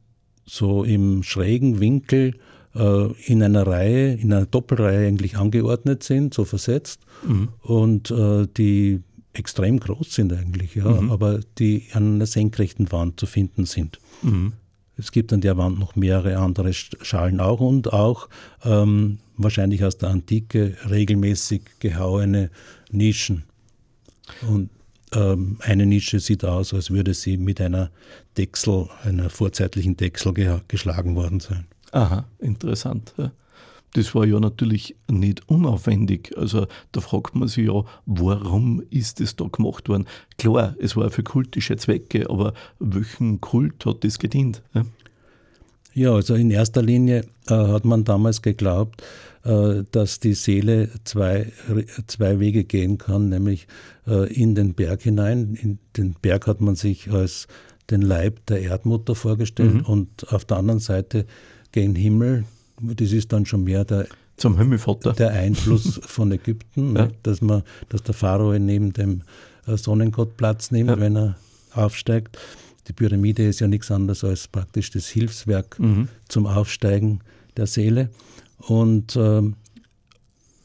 so 0.46 0.84
im 0.84 1.24
schrägen 1.24 1.80
Winkel 1.80 2.36
äh, 2.76 3.12
in 3.26 3.42
einer 3.42 3.66
Reihe, 3.66 4.14
in 4.14 4.32
einer 4.34 4.46
Doppelreihe 4.46 5.08
eigentlich 5.08 5.38
angeordnet 5.38 6.04
sind, 6.04 6.34
so 6.34 6.46
versetzt. 6.46 7.02
Mhm. 7.28 7.50
Und 7.62 8.12
äh, 8.12 8.48
die 8.56 9.02
extrem 9.34 9.80
groß 9.80 10.14
sind 10.14 10.34
eigentlich, 10.34 10.76
ja, 10.76 10.90
mhm. 10.90 11.12
aber 11.12 11.40
die 11.58 11.88
an 11.94 12.16
einer 12.16 12.26
senkrechten 12.26 12.92
Wand 12.92 13.20
zu 13.20 13.26
finden 13.26 13.66
sind. 13.66 14.00
Mhm. 14.22 14.54
Es 14.98 15.12
gibt 15.12 15.34
an 15.34 15.42
der 15.42 15.58
Wand 15.58 15.78
noch 15.78 15.96
mehrere 15.96 16.38
andere 16.38 16.72
Schalen 16.74 17.42
auch 17.42 17.60
und 17.60 17.92
auch 17.92 18.30
ähm, 18.64 19.20
wahrscheinlich 19.36 19.84
aus 19.84 19.98
der 19.98 20.10
Antike 20.10 20.78
regelmäßig 20.90 21.64
gehauene 21.80 22.50
Nischen. 22.92 23.44
Und 24.48 24.70
ähm, 25.14 25.58
eine 25.62 25.86
Nische 25.86 26.20
sieht 26.20 26.44
aus, 26.44 26.74
als 26.74 26.92
würde 26.92 27.14
sie 27.14 27.38
mit 27.38 27.62
einer 27.62 27.92
Dechsel, 28.38 28.90
einer 29.04 29.30
vorzeitlichen 29.30 29.98
Dechsel 29.98 30.34
ge 30.34 30.60
geschlagen 30.68 31.16
worden 31.16 31.40
sein. 31.40 31.66
Aha, 31.92 32.26
interessant. 32.40 33.14
Ja 33.18 33.32
das 33.96 34.14
war 34.14 34.26
ja 34.26 34.40
natürlich 34.40 34.96
nicht 35.10 35.48
unaufwendig. 35.48 36.34
Also 36.38 36.68
da 36.92 37.00
fragt 37.00 37.36
man 37.36 37.48
sich 37.48 37.68
ja, 37.68 37.84
warum 38.06 38.84
ist 38.90 39.22
das 39.22 39.36
da 39.36 39.46
gemacht 39.46 39.88
worden? 39.88 40.06
Klar, 40.38 40.76
es 40.80 40.98
war 40.98 41.10
für 41.10 41.24
kultische 41.24 41.78
Zwecke, 41.78 42.30
aber 42.30 42.54
welchen 42.80 43.40
Kult 43.40 43.86
hat 43.86 44.04
das 44.04 44.20
gedient? 44.20 44.62
Ja, 44.74 44.86
ja 45.94 46.12
also 46.12 46.36
in 46.36 46.52
erster 46.52 46.82
Linie 46.82 47.24
äh, 47.48 47.54
hat 47.54 47.86
man 47.86 48.04
damals 48.04 48.42
geglaubt, 48.42 49.02
dass 49.46 50.20
die 50.20 50.34
Seele 50.34 50.90
zwei, 51.04 51.52
zwei 52.08 52.40
Wege 52.40 52.64
gehen 52.64 52.98
kann, 52.98 53.30
nämlich 53.30 53.68
äh, 54.08 54.34
in 54.34 54.56
den 54.56 54.74
Berg 54.74 55.04
hinein. 55.04 55.56
In 55.62 55.78
den 55.98 56.16
Berg 56.20 56.48
hat 56.48 56.62
man 56.62 56.76
sich 56.76 57.12
als 57.12 57.48
den 57.90 58.02
Leib 58.02 58.46
der 58.48 58.62
Erdmutter 58.62 59.16
vorgestellt 59.16 59.76
mhm. 59.76 59.82
und 59.82 60.34
auf 60.34 60.46
der 60.46 60.58
anderen 60.58 60.80
Seite 60.80 61.26
gen 61.72 61.96
Himmel, 61.96 62.46
das 62.82 63.12
ist 63.12 63.32
dann 63.34 63.46
schon 63.46 63.64
mehr 63.66 63.86
der, 63.86 64.08
Zum 64.38 64.58
Himmelvater. 64.58 65.14
der 65.14 65.32
Einfluss 65.32 66.00
von 66.04 66.32
Ägypten, 66.32 66.96
ja. 66.96 67.06
ne, 67.06 67.12
dass, 67.24 67.42
man, 67.42 67.64
dass 67.90 68.02
der 68.04 68.16
Pharao 68.16 68.58
neben 68.58 68.94
dem 68.94 69.22
äh, 69.68 69.78
Sonnengott 69.78 70.38
Platz 70.38 70.72
nimmt, 70.72 70.90
ja. 70.90 71.00
wenn 71.00 71.16
er 71.16 71.36
aufsteigt. 71.74 72.38
Die 72.88 72.94
Pyramide 72.94 73.48
ist 73.48 73.60
ja 73.60 73.68
nichts 73.68 73.92
anderes 73.92 74.24
als 74.24 74.48
praktisch 74.48 74.92
das 74.92 75.08
Hilfswerk 75.08 75.80
mhm. 75.80 76.08
zum 76.28 76.48
Aufsteigen 76.48 77.20
der 77.58 77.68
Seele. 77.68 78.10
Und 78.58 79.16
ähm, 79.16 79.56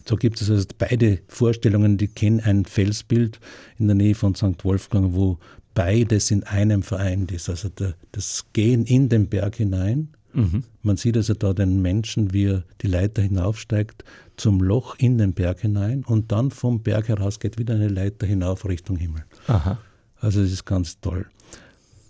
so 0.08 0.16
gibt 0.16 0.40
es 0.40 0.50
also 0.50 0.66
beide 0.78 1.20
Vorstellungen, 1.28 1.98
die 1.98 2.08
kennen 2.08 2.40
ein 2.40 2.64
Felsbild 2.64 3.38
in 3.78 3.86
der 3.86 3.96
Nähe 3.96 4.14
von 4.14 4.34
St. 4.34 4.64
Wolfgang, 4.64 5.14
wo 5.14 5.38
beides 5.74 6.30
in 6.30 6.42
einem 6.44 6.82
vereint 6.82 7.30
ist. 7.32 7.48
Also 7.48 7.68
der, 7.68 7.94
das 8.12 8.46
Gehen 8.52 8.84
in 8.84 9.08
den 9.08 9.28
Berg 9.28 9.56
hinein 9.56 10.08
Mhm. 10.32 10.64
Man 10.82 10.96
sieht 10.96 11.16
also 11.16 11.34
da 11.34 11.52
den 11.52 11.82
Menschen, 11.82 12.32
wie 12.32 12.46
er 12.46 12.64
die 12.82 12.86
Leiter 12.86 13.22
hinaufsteigt, 13.22 14.04
zum 14.36 14.60
Loch 14.60 14.96
in 14.98 15.18
den 15.18 15.34
Berg 15.34 15.60
hinein 15.60 16.04
und 16.04 16.32
dann 16.32 16.50
vom 16.50 16.82
Berg 16.82 17.08
heraus 17.08 17.40
geht 17.40 17.58
wieder 17.58 17.74
eine 17.74 17.88
Leiter 17.88 18.26
hinauf 18.26 18.66
Richtung 18.66 18.96
Himmel. 18.96 19.24
Aha. 19.48 19.78
Also 20.20 20.42
das 20.42 20.52
ist 20.52 20.64
ganz 20.64 21.00
toll. 21.00 21.26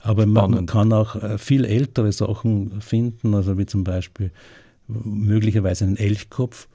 Aber 0.01 0.23
Spannend. 0.23 0.55
man 0.55 0.67
kann 0.67 0.93
auch 0.93 1.17
äh, 1.17 1.39
viel 1.39 1.65
ältere 1.65 2.13
Sachen 2.13 2.81
finden, 2.81 3.35
also 3.35 3.59
wie 3.59 3.67
zum 3.67 3.85
Beispiel 3.85 4.31
möglicherweise 5.05 5.85
einen 5.85 5.97
Elchkopf. 5.97 6.69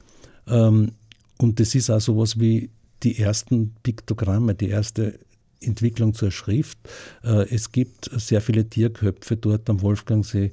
Ähm, 0.47 0.91
und 1.38 1.60
das 1.60 1.75
ist 1.75 1.89
auch 1.89 2.01
sowas 2.01 2.39
wie 2.39 2.69
die 3.04 3.19
ersten 3.19 3.75
Piktogramme, 3.84 4.56
die 4.56 4.69
erste 4.69 5.19
Entwicklung 5.62 6.13
zur 6.13 6.32
Schrift. 6.32 6.78
Äh, 7.23 7.47
es 7.54 7.71
gibt 7.71 8.10
sehr 8.13 8.41
viele 8.41 8.67
Tierköpfe 8.67 9.38
dort 9.38 9.69
am 9.69 9.82
Wolfgangsee, 9.82 10.51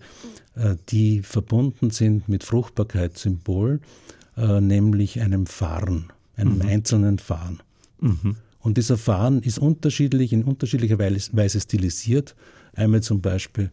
äh, 0.55 0.77
die 0.89 1.23
verbunden 1.23 1.91
sind 1.91 2.29
mit 2.29 2.45
Fruchtbarkeitssymbol, 2.45 3.81
äh, 4.37 4.61
nämlich 4.61 5.21
einem 5.21 5.47
Farn, 5.47 6.13
einem 6.37 6.57
mhm. 6.57 6.63
einzelnen 6.63 7.19
Farn. 7.19 7.61
Mhm. 8.01 8.37
Und 8.61 8.79
dieser 8.79 8.97
Farn 8.97 9.41
ist 9.41 9.59
unterschiedlich, 9.59 10.33
in 10.33 10.45
unterschiedlicher 10.45 10.99
Weise 10.99 11.61
stilisiert. 11.61 12.37
Einmal 12.75 13.03
zum 13.03 13.21
Beispiel 13.21 13.71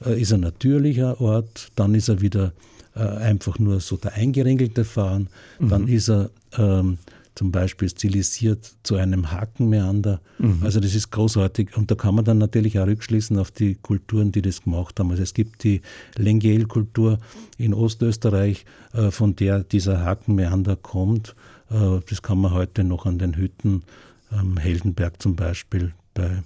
ist 0.00 0.32
er 0.32 0.38
natürlicher 0.38 1.20
Ort, 1.20 1.68
dann 1.76 1.94
ist 1.94 2.08
er 2.08 2.20
wieder 2.20 2.52
einfach 2.94 3.58
nur 3.58 3.80
so 3.80 3.96
der 3.96 4.14
eingeringelte 4.14 4.84
Farn, 4.84 5.28
mhm. 5.58 5.68
dann 5.68 5.88
ist 5.88 6.10
er 6.10 6.30
ähm, 6.58 6.98
zum 7.34 7.50
Beispiel 7.50 7.88
stilisiert 7.88 8.74
zu 8.82 8.96
einem 8.96 9.30
Hakenmeander. 9.30 10.20
Mhm. 10.38 10.60
Also 10.62 10.80
das 10.80 10.94
ist 10.94 11.10
großartig 11.10 11.76
und 11.76 11.90
da 11.90 11.94
kann 11.94 12.14
man 12.14 12.24
dann 12.24 12.38
natürlich 12.38 12.78
auch 12.78 12.86
rückschließen 12.86 13.38
auf 13.38 13.50
die 13.50 13.76
Kulturen, 13.76 14.32
die 14.32 14.42
das 14.42 14.62
gemacht 14.62 15.00
haben. 15.00 15.10
Also 15.10 15.22
es 15.22 15.32
gibt 15.32 15.64
die 15.64 15.80
Lengiel-Kultur 16.16 17.18
in 17.56 17.72
Ostösterreich, 17.72 18.66
äh, 18.92 19.10
von 19.10 19.34
der 19.36 19.60
dieser 19.60 20.04
Hakenmeander 20.04 20.76
kommt. 20.76 21.34
Äh, 21.70 22.00
das 22.08 22.20
kann 22.22 22.38
man 22.38 22.52
heute 22.52 22.84
noch 22.84 23.06
an 23.06 23.18
den 23.18 23.36
Hütten 23.36 23.82
am 24.30 24.56
Heldenberg 24.56 25.20
zum 25.20 25.36
Beispiel 25.36 25.92
bei 26.14 26.42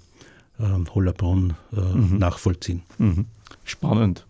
ähm, 0.61 0.87
Hollerbrunn 0.95 1.55
äh, 1.73 1.81
mhm. 1.81 2.19
nachvollziehen. 2.19 2.83
Mhm. 2.99 3.27
Spannend. 3.65 4.25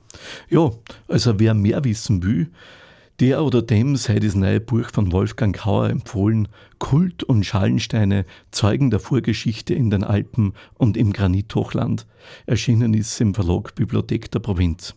Ja, 0.48 0.70
also 1.09 1.38
wer 1.38 1.55
mehr 1.55 1.85
wissen 1.85 2.22
will, 2.22 2.50
der 3.20 3.42
oder 3.42 3.62
dem 3.62 3.96
sei 3.96 4.18
das 4.18 4.35
neue 4.35 4.61
Buch 4.61 4.90
von 4.92 5.11
Wolfgang 5.11 5.57
Kauer 5.57 5.88
empfohlen, 5.88 6.48
Kult 6.79 7.22
und 7.22 7.44
Schalensteine, 7.44 8.26
Zeugen 8.50 8.90
der 8.90 9.00
Vorgeschichte 9.00 9.72
in 9.72 9.88
den 9.88 10.05
Alpen 10.05 10.52
und 10.74 10.98
im 10.98 11.12
Granithochland. 11.12 12.07
Erschienen 12.44 12.92
ist 12.92 13.18
im 13.20 13.35
Verlag 13.35 13.74
Bibliothek 13.74 14.31
der 14.31 14.40
Provinz. 14.40 14.94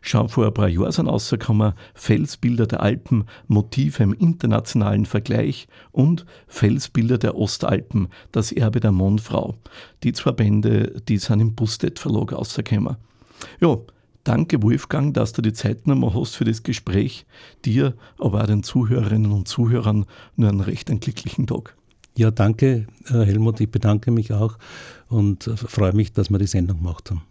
Schon 0.00 0.28
vor 0.28 0.46
ein 0.46 0.54
paar 0.54 0.68
Jahren 0.68 0.92
sind 0.92 1.08
rausgekommen 1.08 1.74
Felsbilder 1.94 2.66
der 2.66 2.80
Alpen, 2.80 3.24
Motive 3.48 4.02
im 4.02 4.14
internationalen 4.14 5.04
Vergleich 5.04 5.68
und 5.90 6.24
Felsbilder 6.46 7.18
der 7.18 7.36
Ostalpen, 7.36 8.08
das 8.32 8.52
Erbe 8.52 8.80
der 8.80 8.92
Mondfrau. 8.92 9.56
Die 10.04 10.12
zwei 10.12 10.32
Bände, 10.32 11.02
die 11.08 11.18
sind 11.18 11.40
im 11.40 11.54
Bustet 11.54 11.98
Verlag 11.98 12.32
rausgekommen. 12.32 12.96
Ja, 13.60 13.76
Danke, 14.28 14.62
Wolfgang, 14.62 15.14
dass 15.14 15.32
du 15.32 15.40
die 15.40 15.54
Zeit 15.54 15.86
nochmal 15.86 16.12
hast 16.12 16.36
für 16.36 16.44
das 16.44 16.62
Gespräch. 16.62 17.24
Dir, 17.64 17.94
aber 18.18 18.42
auch 18.42 18.46
den 18.46 18.62
Zuhörerinnen 18.62 19.32
und 19.32 19.48
Zuhörern 19.48 20.04
nur 20.36 20.50
einen 20.50 20.60
recht 20.60 20.90
einen 20.90 21.00
glücklichen 21.00 21.46
Tag. 21.46 21.74
Ja, 22.14 22.30
danke, 22.30 22.88
Helmut. 23.06 23.58
Ich 23.58 23.70
bedanke 23.70 24.10
mich 24.10 24.34
auch 24.34 24.58
und 25.08 25.44
freue 25.44 25.94
mich, 25.94 26.12
dass 26.12 26.28
wir 26.28 26.36
die 26.36 26.46
Sendung 26.46 26.76
gemacht 26.76 27.10
haben. 27.10 27.22